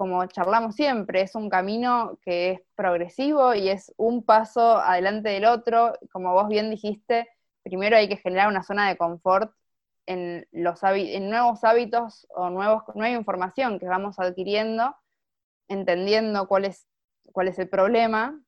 [0.00, 5.44] como charlamos siempre, es un camino que es progresivo y es un paso adelante del
[5.44, 5.92] otro.
[6.10, 7.28] Como vos bien dijiste,
[7.62, 9.52] primero hay que generar una zona de confort
[10.06, 14.96] en, los en nuevos hábitos o nuevos, nueva información que vamos adquiriendo,
[15.68, 16.86] entendiendo cuál es,
[17.32, 18.40] cuál es el problema.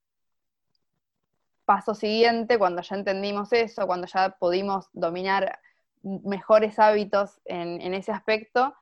[1.65, 5.59] Paso siguiente, cuando ya entendimos eso, cuando ya pudimos dominar
[6.03, 8.75] mejores hábitos en, ese aspecto,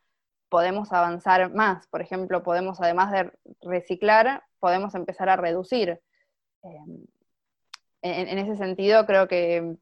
[0.48, 1.86] podemos avanzar más.
[1.88, 6.00] Por ejemplo, podemos, además de reciclar, podemos empezar a reducir.
[6.62, 7.06] Em,
[8.02, 9.76] en, ese sentido, creo que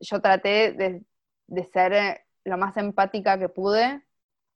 [0.00, 4.02] yo traté de, ser lo más empática que pude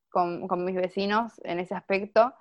[0.08, 2.34] con, mis vecinos en ese aspecto,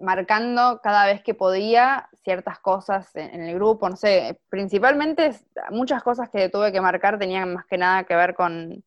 [0.00, 5.32] marcando cada vez que podía ciertas cosas en, en, el grupo, no sé, principalmente
[5.70, 8.84] muchas cosas que tuve que marcar tenían más que nada que ver con,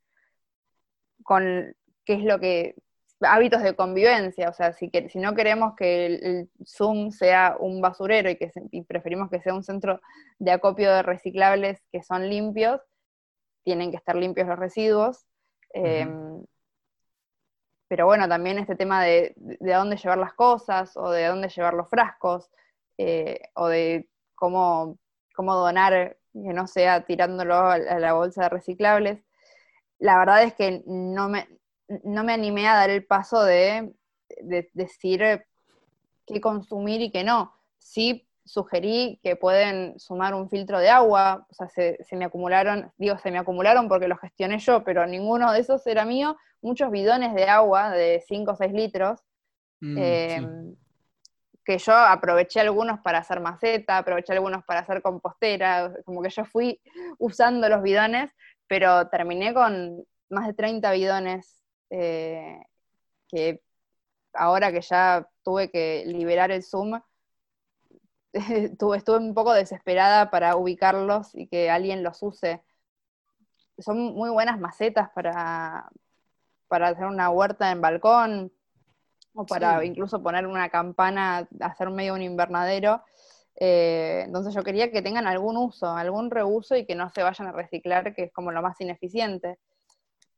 [1.24, 2.76] con qué es lo que
[3.22, 7.82] hábitos de convivencia, o sea, si, que, si no queremos que el, Zoom sea un
[7.82, 8.52] basurero y que
[8.88, 10.02] preferimos que sea un centro
[10.38, 12.82] de acopio de reciclables que son limpios,
[13.64, 15.26] tienen que estar limpios los residuos.
[17.88, 21.74] Pero bueno, también este tema de, de, dónde llevar las cosas, o de dónde llevar
[21.74, 22.50] los frascos,
[22.98, 24.98] eh, o de cómo,
[25.36, 29.26] cómo donar, que no sea tirándolo a la bolsa de reciclables
[30.00, 31.48] la verdad es que no me,
[32.04, 33.94] no me animé a dar el paso de,
[34.74, 35.46] decir
[36.26, 37.54] qué consumir y qué no.
[37.78, 43.18] Sí sugerí que pueden sumar un filtro de agua, o sea, se, me acumularon, digo,
[43.18, 47.34] se me acumularon porque lo gestioné yo, pero ninguno de esos era mío, muchos bidones
[47.36, 49.20] de agua de 5 o 6 litros,
[49.82, 50.76] mm, em,
[51.64, 56.44] que yo aproveché algunos para hacer maceta, aproveché algunos para hacer compostera, como que yo
[56.44, 56.82] fui
[57.20, 58.32] usando los bidones,
[58.68, 62.60] pero terminé con más de 30 bidones eh,
[63.28, 63.62] que
[64.34, 67.00] ahora que ya tuve que liberar el Zoom,
[68.34, 72.64] estuve, estuve un poco desesperada para ubicarlos y que alguien los use.
[73.78, 75.90] Son muy buenas macetas para,
[76.68, 78.52] para hacer una huerta en balcón
[79.34, 83.04] o para incluso poner una campana, hacer medio un invernadero.
[83.58, 87.48] Eh, entonces yo quería que tengan algún uso, algún reuso y que no se vayan
[87.48, 89.58] a reciclar, que es como lo más ineficiente.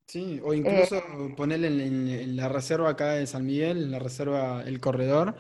[0.08, 4.64] Sí, o incluso eh, ponerle en, la reserva acá de San Miguel, en la reserva
[4.66, 5.36] El Corredor,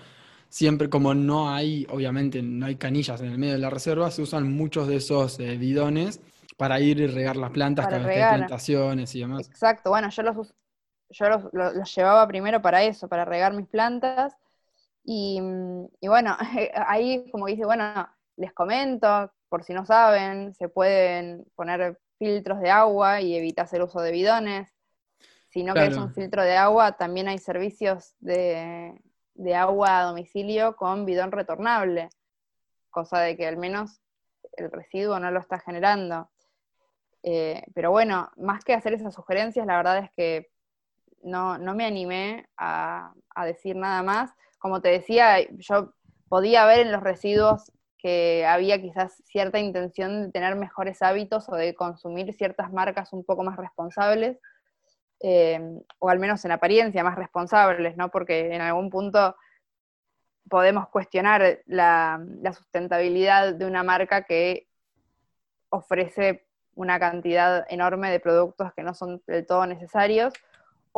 [0.50, 4.22] siempre como no hay, obviamente no hay canillas en el medio de la reserva, se
[4.22, 6.20] usan muchos de esos eh, bidones
[6.58, 8.36] para ir y regar las plantas, para regar.
[8.36, 9.48] plantaciones y demás.
[9.48, 10.54] Exacto, bueno, yo los,
[11.10, 14.38] yo los llevaba primero para eso, para regar mis plantas,
[15.10, 15.40] y,
[16.02, 16.36] bueno,
[16.88, 22.70] ahí como dice, bueno, les comento, por si no saben, se pueden poner filtros de
[22.70, 24.74] agua y evitas el uso de bidones.
[25.48, 29.02] Si no quieres un filtro de agua, también hay servicios de,
[29.34, 32.10] de agua a domicilio con bidón retornable,
[32.90, 34.02] cosa de que al menos
[34.58, 36.30] el residuo no lo está generando.
[37.24, 40.52] Eh, pero bueno, más que hacer esas sugerencias, la verdad es que
[41.24, 43.14] no, me animé a,
[43.46, 44.32] decir nada más.
[44.60, 45.94] Como te decía, yo
[46.30, 51.56] podía ver en los residuos que había quizás cierta intención de tener mejores hábitos o
[51.56, 54.40] de consumir ciertas marcas un poco más responsables,
[55.20, 55.60] eh,
[56.00, 58.10] o al menos en apariencia más responsables, ¿no?
[58.10, 59.36] Porque en algún punto
[60.50, 64.68] podemos cuestionar la, sustentabilidad de una marca que
[65.70, 70.34] ofrece una cantidad enorme de productos que no son del todo necesarios,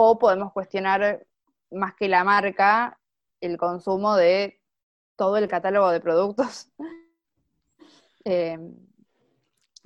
[0.01, 1.27] o podemos cuestionar
[1.71, 2.97] más que la marca
[3.41, 4.61] el consumo de
[5.17, 6.71] todo el catálogo de productos.
[8.25, 8.59] Eh,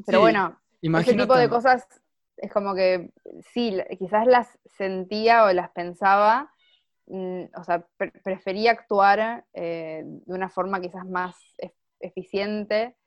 [0.08, 1.88] pero bueno, ese tipo de cosas
[2.36, 3.12] es como que
[3.54, 6.52] sí, quizás las sentía o las pensaba,
[7.06, 7.88] mm, o sea,
[8.24, 11.38] prefería actuar eh, de una forma quizás más
[12.00, 12.98] eficiente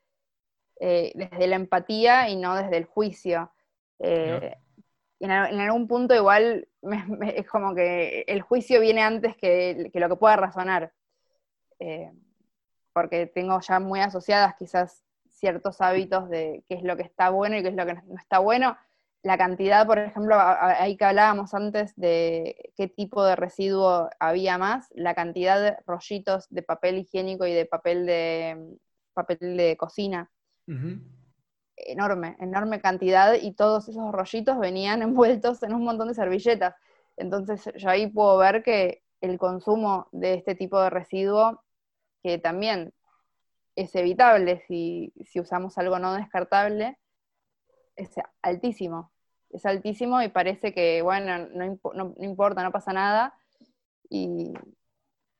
[0.79, 3.51] eh, desde la empatía y no desde el juicio.
[3.99, 4.55] Eh,
[5.19, 6.67] en, algún punto igual
[7.35, 10.93] es como que el juicio viene antes que, lo que pueda razonar,
[11.79, 12.11] eh,
[12.93, 17.57] porque tengo ya muy asociadas quizás ciertos hábitos de qué es lo que está bueno
[17.57, 18.77] y qué es lo que no está bueno.
[19.23, 24.87] La cantidad, por ejemplo, ahí que hablábamos antes de qué tipo de residuo había más,
[24.91, 28.77] la cantidad de rollitos de papel higiénico y de papel de
[29.13, 30.29] papel de cocina
[31.77, 36.75] Enorme, enorme cantidad y todos esos rollitos venían envueltos en un montón de servilletas.
[37.15, 41.63] Entonces yo ahí puedo ver que el consumo de este tipo de residuo,
[42.21, 42.93] que también
[43.75, 46.97] es evitable si, usamos algo no descartable,
[47.95, 48.11] es
[48.41, 49.11] altísimo.
[49.49, 53.33] Es altísimo y parece que, bueno, no, no, importa, no pasa nada.
[54.09, 54.53] Y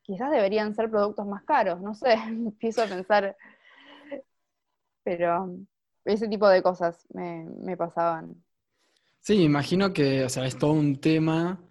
[0.02, 3.36] quizás deberían ser productos más caros, no sé, empiezo a pensar
[5.08, 5.58] pero
[6.08, 8.36] ese tipo de cosas me, pasaban.
[9.20, 11.62] Sí, imagino que, o sea, es todo un tema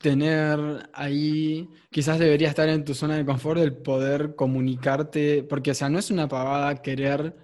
[0.00, 5.74] tener ahí, quizás debería estar en tu zona de confort el poder comunicarte, porque, o
[5.74, 7.34] sea, no es una pavada querer,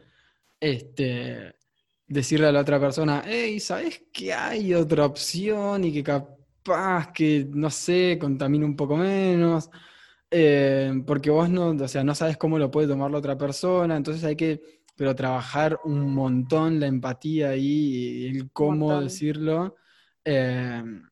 [0.60, 1.54] este,
[2.06, 7.46] decirle a la otra persona, hey, ¿sabes que hay otra opción y que capaz que,
[7.50, 9.70] no sé, contamina un poco menos?
[10.30, 13.96] Eh, porque vos no, o sea, no sabes cómo lo puede tomar la otra persona,
[13.96, 19.74] entonces hay que pero trabajar un montón la empatía ahí y el cómo decirlo.
[20.22, 21.02] Em,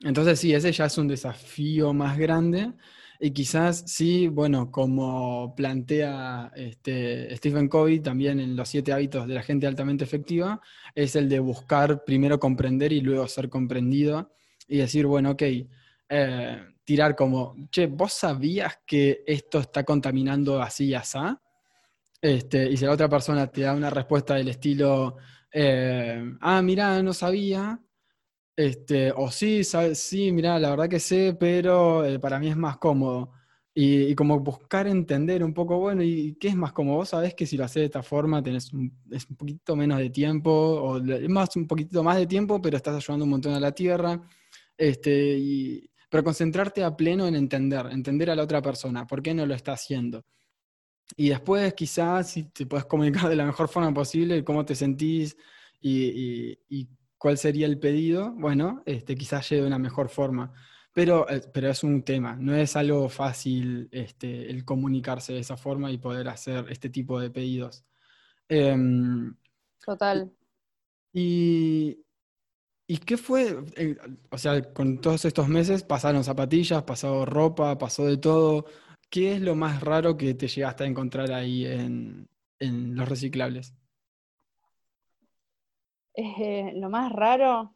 [0.00, 2.72] entonces sí, ese ya es un desafío más grande.
[3.20, 9.34] Y quizás sí, bueno, como plantea este, Stephen Covey también en los siete hábitos de
[9.34, 10.60] la gente altamente efectiva,
[10.92, 14.32] es el de buscar primero comprender y luego ser comprendido
[14.66, 15.42] y decir, bueno, ok,
[16.08, 21.18] eh, tirar como, che, ¿vos sabías que esto está contaminando así y así?
[22.20, 25.16] Este, y si la otra persona te da una respuesta del estilo,
[25.52, 27.80] eh, ah, mira, no sabía,
[28.56, 29.62] este, o sí,
[29.94, 33.32] sí, mira, la verdad que sé, pero eh, para mí es más cómodo.
[33.74, 36.96] Y, como buscar entender un poco, bueno, ¿y qué es más cómodo?
[36.98, 39.98] Vos sabés que si lo haces de esta forma tenés un, es un poquito menos
[40.00, 43.60] de tiempo, o más un poquito más de tiempo, pero estás ayudando un montón a
[43.60, 44.20] la tierra.
[44.76, 49.46] Este, pero concentrarte a pleno en entender, entender a la otra persona, por qué no
[49.46, 50.24] lo está haciendo.
[51.16, 55.36] Y después quizás si te puedes comunicar de la mejor forma posible cómo te sentís
[55.80, 56.58] y,
[57.16, 60.52] cuál sería el pedido, bueno, este, quizás llegue de una mejor forma.
[60.92, 65.56] Pero, eh, pero es un tema, no es algo fácil este, el comunicarse de esa
[65.56, 67.84] forma y poder hacer este tipo de pedidos.
[68.48, 69.34] Em,
[69.84, 70.32] Total.
[71.12, 72.04] Y,
[72.90, 73.64] ¿Y qué fue?
[73.76, 73.96] Eh,
[74.30, 78.64] o sea, con todos estos meses pasaron zapatillas, pasó ropa, pasó de todo.
[79.10, 82.28] ¿Qué es lo más raro que te llegaste a encontrar ahí en,
[82.60, 83.74] los reciclables?
[86.14, 87.74] Eh, lo más raro.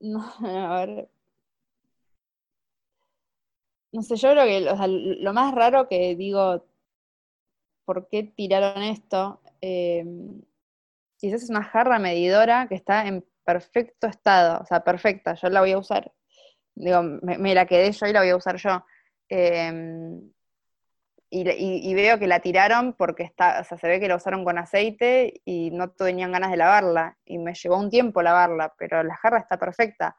[0.00, 1.08] No, a ver.
[3.92, 4.60] No sé, yo creo que
[5.20, 6.64] lo más raro que digo,
[7.84, 9.40] ¿por qué tiraron esto?
[9.60, 10.04] Eh,
[11.16, 15.60] quizás es una jarra medidora que está en perfecto estado, o sea, perfecta, yo la
[15.60, 16.12] voy a usar
[16.74, 18.84] digo, me, la quedé yo y la voy a usar yo.
[19.28, 20.20] Em,
[21.30, 24.56] y, veo que la tiraron porque está, o sea, se ve que la usaron con
[24.56, 27.18] aceite y no tenían ganas de lavarla.
[27.24, 30.16] Y me llevó un tiempo lavarla, pero la jarra está perfecta.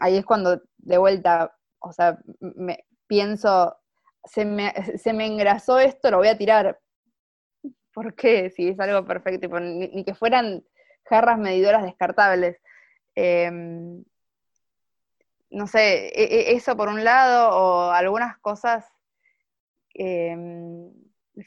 [0.00, 3.76] Ahí es cuando de vuelta, o sea, me, pienso,
[4.24, 6.80] se me, se me engrasó esto, lo voy a tirar.
[7.92, 8.50] ¿Por qué?
[8.50, 10.64] Si es algo perfecto, ni, que fueran
[11.04, 12.58] jarras medidoras descartables.
[13.14, 14.04] Em,
[15.50, 18.84] no sé, e, e, eso por un lado, o algunas cosas,
[19.94, 20.92] em,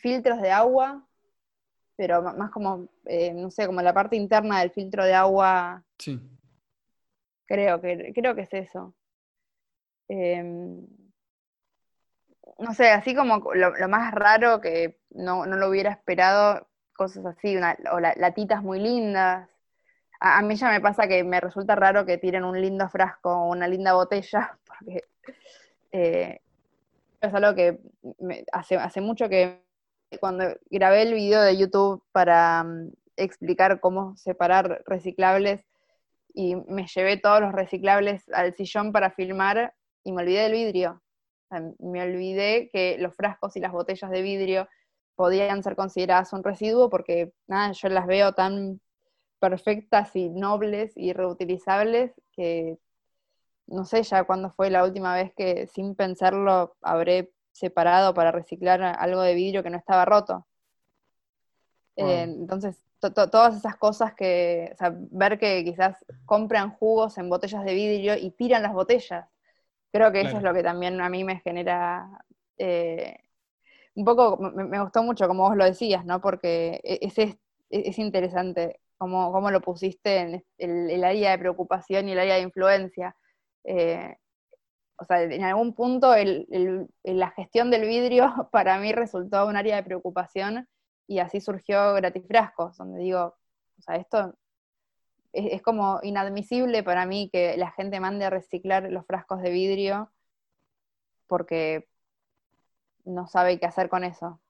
[0.01, 1.05] filtros de agua,
[1.95, 5.83] pero más como, eh, no sé, como la parte interna del filtro de agua.
[5.97, 6.19] Sí.
[7.45, 8.95] Creo que, creo que es eso.
[10.07, 10.87] Em,
[12.57, 17.99] no sé, así como lo, más raro que no, lo hubiera esperado, cosas así, o
[17.99, 19.49] latitas muy lindas.
[20.19, 23.51] A, mí ya me pasa que me resulta raro que tiren un lindo frasco o
[23.51, 25.03] una linda botella, porque
[25.91, 26.41] eh,
[27.21, 27.79] es algo que
[28.51, 29.63] hace, hace mucho que
[30.19, 35.65] cuando grabé el video de YouTube para mm, explicar cómo separar reciclables
[36.33, 41.01] y me llevé todos los reciclables al sillón para filmar y me olvidé del vidrio.
[41.79, 44.67] me olvidé que los frascos y las botellas de vidrio
[45.15, 48.79] podían ser consideradas un residuo porque nada, yo las veo tan
[49.39, 52.77] perfectas y nobles y reutilizables que
[53.67, 58.81] no sé ya cuándo fue la última vez que sin pensarlo habré separado para reciclar
[58.81, 60.45] algo de vidrio que no estaba roto.
[61.95, 67.65] Eh, entonces, todas esas cosas que, o sea, ver que quizás compran jugos en botellas
[67.65, 69.27] de vidrio y tiran las botellas.
[69.91, 72.07] Creo que eso es lo que también a mí me genera
[72.57, 73.17] eh,
[73.95, 76.21] un poco, me, gustó mucho como vos lo decías, ¿no?
[76.21, 77.37] Porque e, es, es,
[77.69, 82.41] es interesante cómo, cómo, lo pusiste en el, área de preocupación y el área de
[82.41, 83.15] influencia.
[83.63, 84.15] Eh,
[84.97, 86.13] o sea, en algún punto
[87.03, 90.67] la gestión del vidrio para mí resultó un área de preocupación
[91.07, 93.35] y así surgió Gratifrascos, donde digo,
[93.79, 94.35] o sea, esto
[95.33, 100.11] es, como inadmisible para mí que la gente mande a reciclar los frascos de vidrio
[101.27, 101.87] porque
[103.05, 104.41] no sabe qué hacer con eso.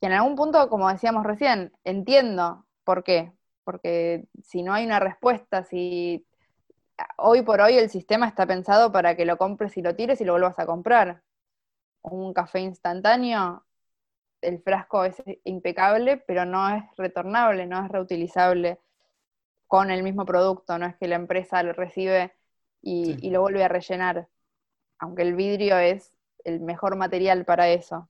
[0.00, 3.32] Y en algún punto, como decíamos recién, entiendo por qué.
[3.64, 6.26] Porque si no hay una respuesta, si
[7.16, 10.24] hoy por hoy el sistema está pensado para que lo compres y lo tires y
[10.24, 11.22] lo vuelvas a comprar.
[12.02, 13.64] Un café instantáneo,
[14.40, 18.80] el frasco es impecable, pero no es retornable, no es reutilizable
[19.66, 22.34] con el mismo producto, no es que la empresa lo recibe
[22.82, 24.28] y, lo vuelve a rellenar,
[24.98, 26.12] aunque el vidrio es
[26.44, 28.08] el mejor material para eso.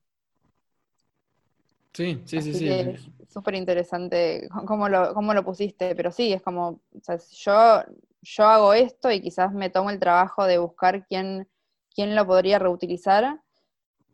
[1.93, 2.69] Sí, sí, sí, sí.
[2.69, 7.83] Es súper interesante cómo lo, cómo lo pusiste, pero sí, es como, o sea, yo
[8.21, 11.47] yo hago esto y quizás me tomo el trabajo de buscar quién,
[11.93, 13.41] quién lo podría reutilizar,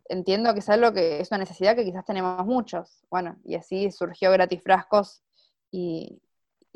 [0.10, 3.04] entiendo que es algo que es una necesidad que quizás tenemos muchos.
[3.10, 5.24] Bueno, y así surgió Gratis Frascos
[5.72, 6.22] y,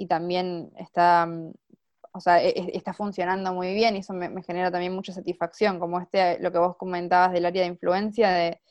[0.09, 1.29] también está,
[2.11, 5.79] o sea, e, e, está funcionando muy bien y eso me, genera también mucha satisfacción,
[5.79, 8.61] como este, lo que vos comentabas del área de influencia de,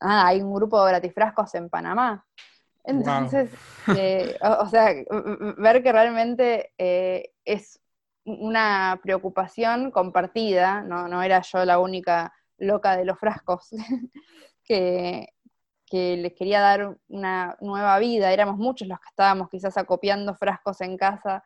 [0.00, 2.24] ah, hay un grupo de Gratis Frascos en Panamá.
[2.84, 3.50] Entonces,
[3.96, 4.92] eh, o, sea,
[5.56, 7.80] ver que realmente eh, es
[8.24, 13.70] una preocupación compartida, no, era yo la única loca de los frascos
[14.64, 15.28] que,
[15.92, 20.96] les quería dar una nueva vida, éramos muchos los que estábamos quizás acopiando frascos en
[20.96, 21.44] casa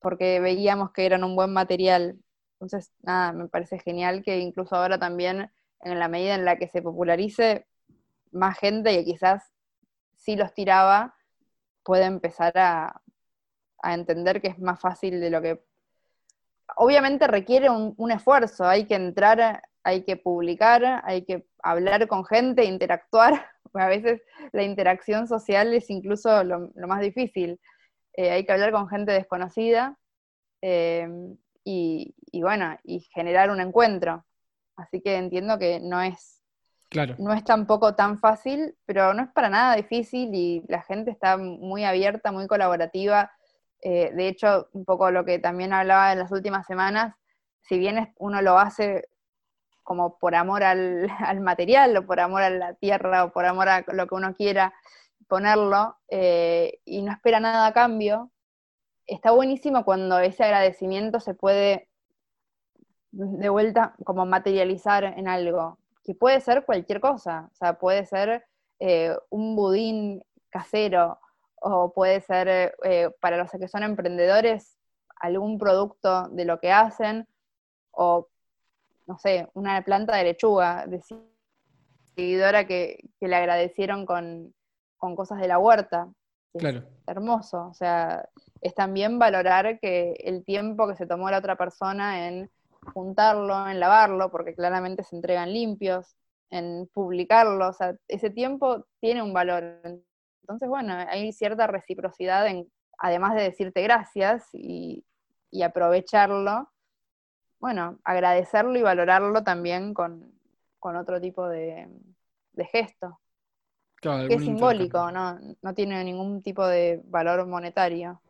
[0.00, 2.18] porque veíamos que eran un buen material.
[2.54, 5.48] Entonces, nada, me parece genial que incluso ahora también,
[5.82, 7.66] en la medida en la que se popularice,
[8.30, 9.52] más gente que quizás
[10.16, 11.14] sí los tiraba,
[11.82, 13.00] puede empezar a,
[13.84, 15.64] entender que es más fácil de lo que
[16.76, 22.64] obviamente requiere un, esfuerzo, hay que entrar, hay que publicar, hay que hablar con gente,
[22.64, 24.22] interactuar, a veces
[24.52, 27.58] la interacción social es incluso lo, más difícil,
[28.12, 29.98] eh, hay que hablar con gente desconocida
[30.60, 31.08] eh,
[31.64, 34.24] y, bueno, y generar un encuentro.
[34.82, 36.42] Así que entiendo que no es,
[36.88, 37.14] claro.
[37.18, 41.36] no es tampoco tan fácil, pero no es para nada difícil y la gente está
[41.36, 43.30] muy abierta, muy colaborativa
[43.82, 47.16] eh, de hecho, un poco lo que también hablaba en las últimas semanas,
[47.62, 49.08] si bien uno lo hace
[49.82, 53.84] como por amor al, material o por amor a la tierra o por amor a
[53.88, 54.72] lo que uno quiera
[55.28, 58.30] ponerlo eh, y no espera nada a cambio,
[59.06, 61.88] está buenísimo cuando ese agradecimiento se puede
[63.12, 68.44] de vuelta como materializar en algo, que puede ser cualquier cosa, o sea, puede ser
[68.80, 71.18] eh, un budín casero,
[71.62, 74.76] o puede ser eh, para los que son emprendedores
[75.16, 77.28] algún producto de lo que hacen,
[77.92, 78.28] o
[79.06, 81.00] no sé, una planta de lechuga de
[82.16, 84.52] seguidora que, le agradecieron con,
[84.98, 86.08] cosas de la huerta.
[86.54, 86.82] Claro.
[87.06, 88.28] hermoso, o sea,
[88.60, 92.50] es también valorar que el tiempo que se tomó la otra persona en
[92.92, 96.16] juntarlo, en lavarlo, porque claramente se entregan limpios,
[96.50, 99.80] en publicarlo, o sea, ese tiempo tiene un valor.
[100.42, 105.04] Entonces, bueno, hay cierta reciprocidad, en, además de decirte gracias y,
[105.64, 106.70] aprovecharlo,
[107.60, 110.32] bueno, agradecerlo y valorarlo también con,
[110.80, 111.88] otro tipo de,
[112.70, 113.20] gesto.
[114.00, 115.38] que es simbólico, ¿no?
[115.62, 118.20] no tiene ningún tipo de valor monetario.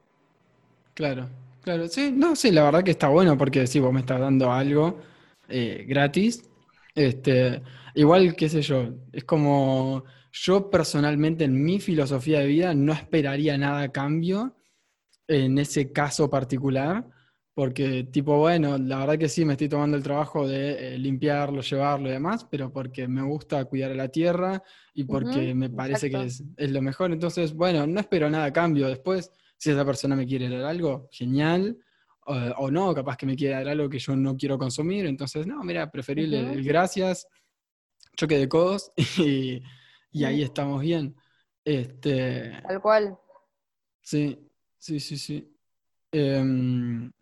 [0.94, 1.28] Claro,
[1.62, 4.52] claro, sí, no, sí, la verdad que está bueno porque si vos me estás dando
[4.52, 5.00] algo
[5.48, 6.48] eh, gratis,
[6.94, 7.62] este,
[7.94, 13.56] igual, qué sé yo, es como yo personalmente en mi filosofía de vida no esperaría
[13.58, 14.56] nada a cambio
[15.28, 17.06] en ese caso particular,
[17.54, 21.60] porque tipo, bueno, la verdad que sí, me estoy tomando el trabajo de eh, limpiarlo,
[21.60, 24.62] llevarlo y demás, pero porque me gusta cuidar a la tierra
[24.94, 27.12] y porque me parece que es, lo mejor.
[27.12, 28.88] Entonces, bueno, no espero nada a cambio.
[28.88, 29.30] Después,
[29.62, 31.78] si esa persona me quiere dar algo, genial.
[32.24, 35.06] O, no, capaz que me quiere dar algo que yo no quiero consumir.
[35.06, 37.28] Entonces, no, mira, preferible el gracias,
[38.16, 39.62] choque de codos y,
[40.10, 41.14] y ahí estamos bien.
[41.64, 43.16] Este, Tal cual.
[44.00, 44.36] Sí,
[44.78, 45.56] sí, sí, sí.
[46.10, 47.12] Em,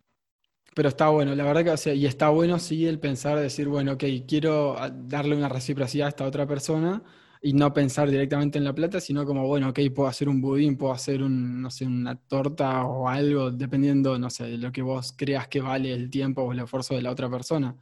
[0.73, 3.67] pero está bueno, la verdad que, o sea, y está bueno sí el pensar, decir,
[3.67, 7.03] bueno, ok, quiero darle una reciprocidad a esta otra persona
[7.41, 10.77] y no pensar directamente en la plata, sino como, bueno, ok, puedo hacer un budín,
[10.77, 14.83] puedo hacer un, no sé, una torta o algo, dependiendo, no sé, de lo que
[14.83, 17.75] vos creas que vale el tiempo o el esfuerzo de la otra persona.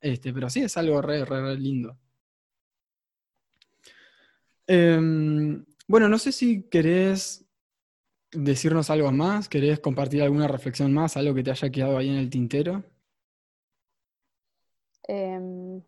[0.00, 1.98] Este, pero sí es algo re, re, re lindo.
[4.66, 7.46] Em, bueno, no sé si querés
[8.32, 12.16] decirnos algo más, querés compartir alguna reflexión más, algo que te haya quedado ahí en
[12.16, 12.84] el tintero.
[15.08, 15.80] Em,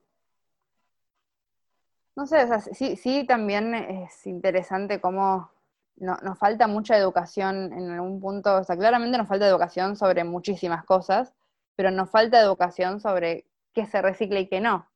[2.18, 5.52] no sé, sí, sí también es interesante cómo
[5.94, 10.84] nos falta mucha educación en algún punto, o sea, claramente nos falta educación sobre muchísimas
[10.84, 11.32] cosas,
[11.76, 14.88] pero nos falta educación sobre qué se recicla y qué no,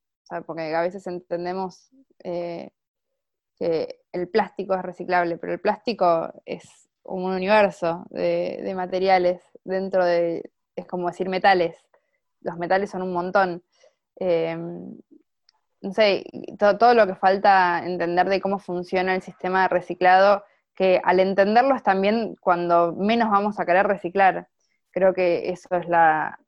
[0.47, 1.91] porque a veces entendemos
[2.25, 2.73] eh,
[3.57, 10.51] que el plástico es reciclable, pero el plástico es un universo de, materiales dentro de,
[10.75, 11.77] es como decir metales,
[12.41, 13.63] los metales son un montón.
[14.19, 14.57] Eh,
[15.83, 16.25] no sé,
[16.59, 21.75] todo, lo que falta entender de cómo funciona el sistema de reciclado, que al entenderlo
[21.75, 24.49] es también cuando menos vamos a querer reciclar.
[24.91, 26.39] Creo que eso es la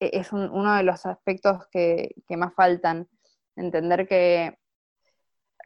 [0.00, 3.08] e, es uno de los aspectos que, que más faltan.
[3.56, 4.58] Entender que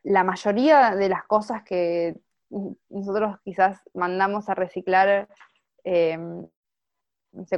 [0.02, 2.16] la mayoría de las cosas que
[2.88, 5.28] nosotros quizás mandamos a reciclar,
[5.84, 6.18] eh,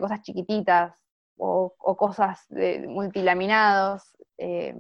[0.01, 0.95] cosas chiquititas
[1.37, 4.77] o, cosas de multilaminados, eh,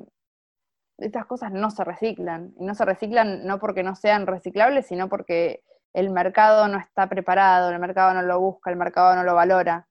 [0.98, 2.54] estas cosas no se reciclan.
[2.58, 7.08] Y no se reciclan no porque no sean reciclables, sino porque el mercado no está
[7.08, 9.86] preparado, el mercado no lo busca, el mercado no lo valora.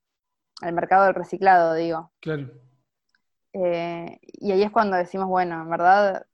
[0.61, 2.11] El mercado del reciclado, digo.
[2.19, 2.49] Claro.
[3.53, 6.25] Eh, y ahí es cuando decimos, bueno, en verdad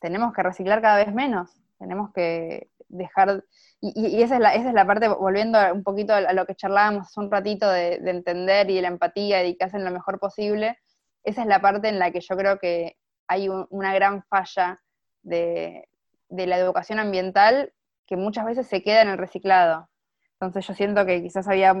[0.00, 3.44] tenemos que reciclar cada vez menos, tenemos que dejar,
[3.80, 7.08] y, esa, es la, esa es la parte, volviendo un poquito a lo que charlábamos
[7.08, 10.78] hace un ratito de, entender y la empatía y que hacen lo mejor posible,
[11.24, 12.96] esa es la parte en la que yo creo que
[13.28, 14.80] hay una gran falla
[15.22, 15.88] de,
[16.28, 17.72] la educación ambiental
[18.06, 19.88] que muchas veces se queda en el reciclado.
[20.34, 21.74] Entonces yo siento que quizás había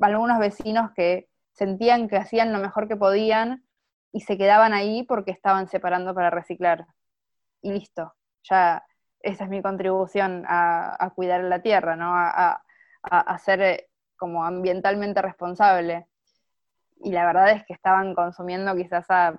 [0.00, 3.64] algunos vecinos que sentían que hacían lo mejor que podían
[4.12, 6.86] y se quedaban ahí porque estaban separando para reciclar.
[7.60, 8.84] Y listo, ya
[9.20, 12.14] esa es mi contribución a, cuidar la tierra, ¿no?
[12.14, 12.62] A,
[13.38, 16.06] ser eh, como ambientalmente responsable.
[17.00, 19.38] Y la verdad es que estaban consumiendo quizás a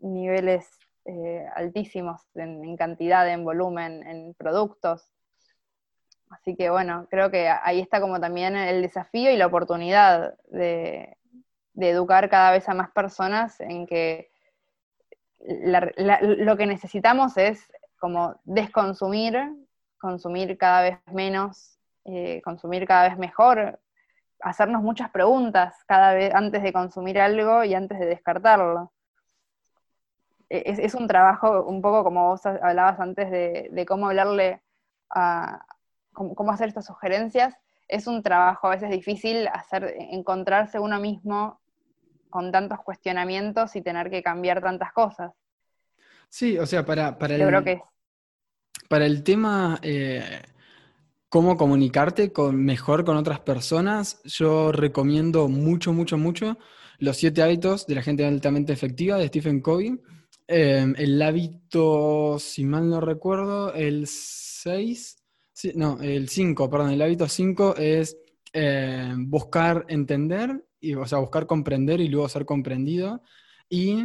[0.00, 0.68] niveles
[1.04, 5.12] eh, altísimos en, cantidad, en volumen, en productos.
[6.30, 11.16] Así que bueno, creo que ahí está como también el desafío y la oportunidad de,
[11.78, 14.30] educar cada vez a más personas en que
[15.38, 17.70] lo que necesitamos es
[18.00, 19.38] como desconsumir,
[19.98, 23.78] consumir cada vez menos, eh, consumir cada vez mejor,
[24.40, 28.92] hacernos muchas preguntas cada vez antes de consumir algo y antes de descartarlo.
[30.48, 34.62] Es, un trabajo un poco como vos hablabas antes de, cómo hablarle
[35.10, 35.64] a
[36.12, 37.54] cómo, hacer estas sugerencias.
[37.88, 41.60] Es un trabajo a veces difícil hacer, encontrarse uno mismo
[42.30, 45.32] con tantos cuestionamientos y tener que cambiar tantas cosas.
[46.28, 47.82] Sí, o sea, para, para el, que
[48.88, 50.42] para el tema eh,
[51.28, 56.58] cómo comunicarte con, mejor con otras personas, yo recomiendo mucho, mucho, mucho
[56.98, 60.00] los siete hábitos de la gente altamente efectiva de Stephen Covey.
[60.48, 65.16] Em, el hábito, si mal no recuerdo, el 6,
[65.74, 68.16] no, el 5, perdón, el hábito 5 es
[68.52, 73.22] em, buscar entender, y, o sea, buscar comprender y luego ser comprendido.
[73.68, 74.04] Y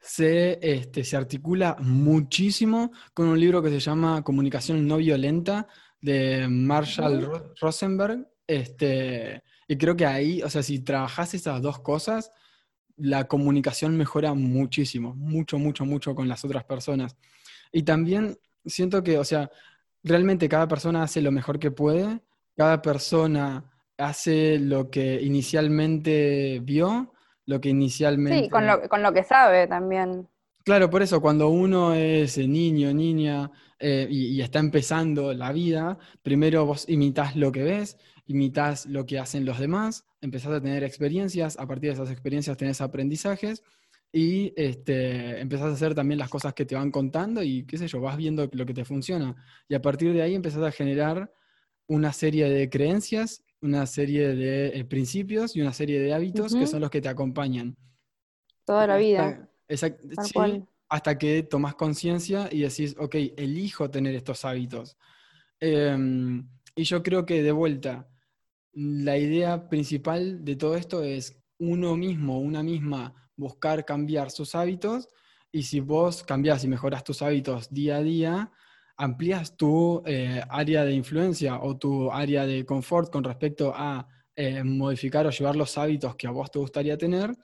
[0.00, 5.68] se, este, se articula muchísimo con un libro que se llama Comunicación no violenta
[6.00, 8.28] de Marshall Rosenberg.
[8.46, 12.32] Este, y creo que ahí, o sea, si trabajas esas dos cosas,
[12.98, 17.16] la comunicación mejora muchísimo, mucho, mucho, mucho con las otras personas.
[17.72, 19.50] Y también siento que, o sea,
[20.02, 22.20] realmente cada persona hace lo mejor que puede,
[22.56, 23.64] cada persona
[23.96, 27.12] hace lo que inicialmente vio,
[27.46, 28.44] lo que inicialmente...
[28.44, 30.28] Sí, con lo, con lo que sabe también.
[30.64, 36.66] Claro, por eso cuando uno es niño, niña eh, y, está empezando la vida, primero
[36.66, 37.96] vos imitas lo que ves,
[38.28, 42.56] imitas lo que hacen los demás, empezás a tener experiencias, a partir de esas experiencias
[42.56, 43.64] tenés aprendizajes
[44.12, 47.88] y este, empezás a hacer también las cosas que te van contando y qué sé
[47.88, 49.34] yo, vas viendo lo que te funciona.
[49.68, 51.32] Y a partir de ahí empezás a generar
[51.86, 56.66] una serie de creencias, una serie de eh, principios y una serie de hábitos que
[56.66, 57.76] son los que te acompañan.
[58.64, 59.48] Toda la vida.
[59.68, 60.06] Exacto.
[60.88, 64.96] hasta que tomas conciencia y decís, ok, elijo tener estos hábitos.
[65.60, 68.08] Em, y yo creo que de vuelta,
[68.72, 75.08] la idea principal de todo esto es uno mismo, una misma, buscar cambiar sus hábitos
[75.50, 78.52] y si vos cambias y mejoras tus hábitos día a día,
[78.96, 84.06] amplías tu eh, área de influencia o tu área de confort con respecto a
[84.36, 87.34] eh, modificar o llevar los hábitos que a vos te gustaría tener.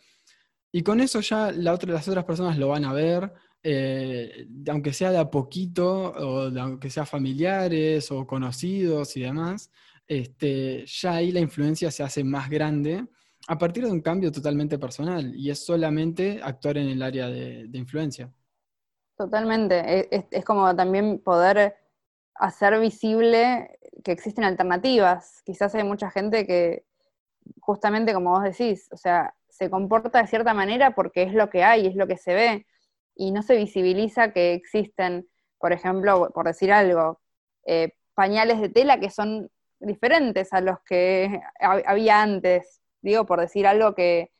[0.71, 1.75] Y con eso ya las
[2.09, 7.07] otras personas lo van a ver, eh, aunque sea de a poquito, o aunque sea
[7.07, 9.71] familiares o conocidos y demás,
[10.07, 13.07] este, ya ahí la influencia se hace más grande
[13.47, 17.69] a partir de un cambio totalmente personal y es solamente actuar en el área de,
[17.73, 18.33] influencia.
[19.17, 21.77] Totalmente, es, como también poder
[22.35, 25.43] hacer visible que existen alternativas.
[25.45, 26.85] Quizás hay mucha gente que,
[27.61, 31.63] justamente como vos decís, o sea, se comporta de cierta manera porque es lo que
[31.63, 32.67] hay, es lo que se ve,
[33.15, 35.29] y no se visibiliza que existen,
[35.59, 37.21] por ejemplo, por decir algo,
[37.67, 39.51] eh, pañales de tela que son
[39.81, 44.31] diferentes a los que había antes, digo, por decir algo que,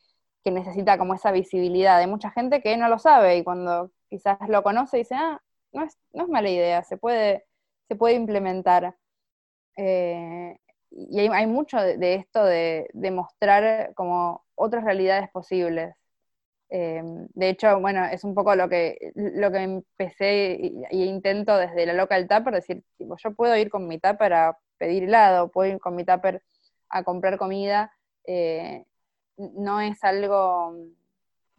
[0.45, 1.97] necesita como esa visibilidad.
[1.97, 5.41] Hay mucha gente que no lo sabe y cuando quizás lo conoce dice, ah,
[5.73, 7.45] no es, no es mala idea, se puede,
[7.87, 8.95] se puede implementar.
[9.75, 10.55] Eh,
[10.91, 15.95] y hay, mucho de, esto de, mostrar como otras realidades posibles.
[16.69, 21.85] Eh, de hecho, bueno, es un poco lo que, lo que empecé e intento desde
[21.87, 25.79] la local tupper, decir, yo puedo ir con mi tupper a pedir helado, puedo ir
[25.79, 26.43] con mi tupper
[26.89, 27.91] a comprar comida,
[28.25, 28.85] eh,
[29.37, 30.75] no es algo,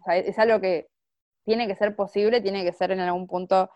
[0.07, 0.89] es algo que
[1.45, 3.71] tiene que ser posible, tiene que ser en algún punto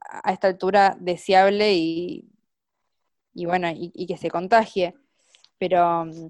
[0.00, 2.26] a esta altura deseable y,
[3.34, 4.94] bueno, y, que se contagie.
[5.58, 6.28] Pero mm,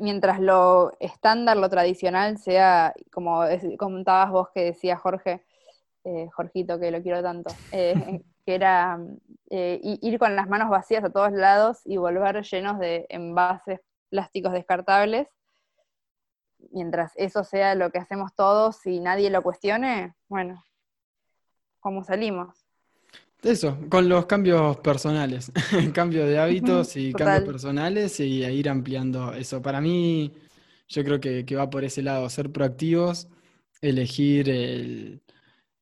[0.00, 3.42] mientras lo estándar, lo tradicional sea, como
[3.78, 5.44] comentabas vos que decía Jorge,
[6.04, 7.94] eh, Jorgito, que lo quiero tanto, eh,
[8.46, 8.98] que era
[9.50, 14.52] eh, ir con las manos vacías a todos lados y volver llenos de envases plásticos
[14.52, 15.28] descartables,
[16.72, 20.64] mientras eso sea lo que hacemos todos y nadie lo cuestione, bueno,
[21.80, 22.66] ¿cómo salimos?
[23.42, 25.52] Eso, con los cambios personales,
[25.94, 29.62] cambio de hábitos y cambios personales y a ir ampliando eso.
[29.62, 30.34] Para mí,
[30.88, 33.28] yo creo que, que va por ese lado, ser proactivos,
[33.80, 35.22] elegir el,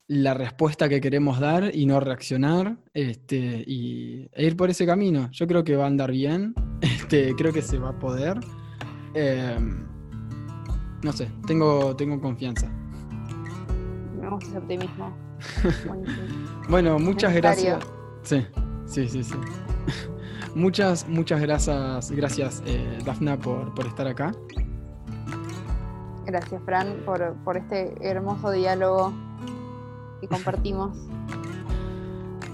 [0.09, 5.31] la respuesta que queremos dar y no reaccionar este, y, e ir por ese camino.
[5.33, 8.41] Yo creo que va a andar bien, este, creo que se va a poder.
[9.15, 9.87] Em,
[11.03, 12.69] no sé, tengo, tengo confianza.
[14.19, 15.15] Me gusta ese optimismo.
[16.71, 17.85] bueno, muchas gracias.
[18.23, 18.47] Sí,
[18.87, 19.35] sí, sí, sí.
[20.55, 24.33] muchas, muchas gracias, gracias eh, Dafna por, por estar acá.
[26.25, 29.28] Gracias, Fran, por, por este hermoso diálogo
[30.21, 30.97] que compartimos.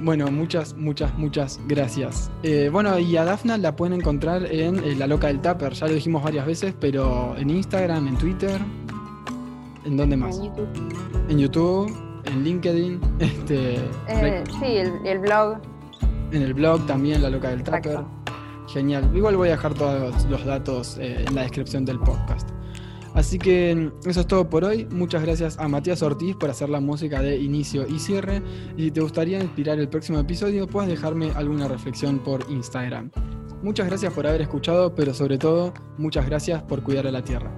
[0.04, 2.30] Bueno, muchas, muchas, muchas gracias.
[2.42, 5.86] Eh, bueno, y a Dafna la pueden encontrar en eh, La Loca del Tupper, ya
[5.86, 8.60] lo dijimos varias veces, pero en Instagram, en Twitter,
[9.86, 10.36] ¿en dónde más?
[10.36, 10.68] En YouTube.
[11.30, 13.76] En YouTube, en LinkedIn, este...
[14.08, 15.58] Eh, sí, el, blog.
[16.32, 18.00] En el blog también, La Loca del Tupper.
[18.68, 19.10] Genial.
[19.14, 22.53] Igual voy a dejar todos los datos en la descripción del podcast.
[23.14, 24.86] Así que eso es todo por hoy.
[24.90, 28.42] Muchas gracias a Matías Ortiz por hacer la música de inicio y cierre.
[28.76, 33.10] Y si te gustaría inspirar el próximo episodio, puedes dejarme alguna reflexión por Instagram.
[33.62, 37.56] Muchas gracias por haber escuchado, pero sobre todo, muchas gracias por cuidar a la Tierra.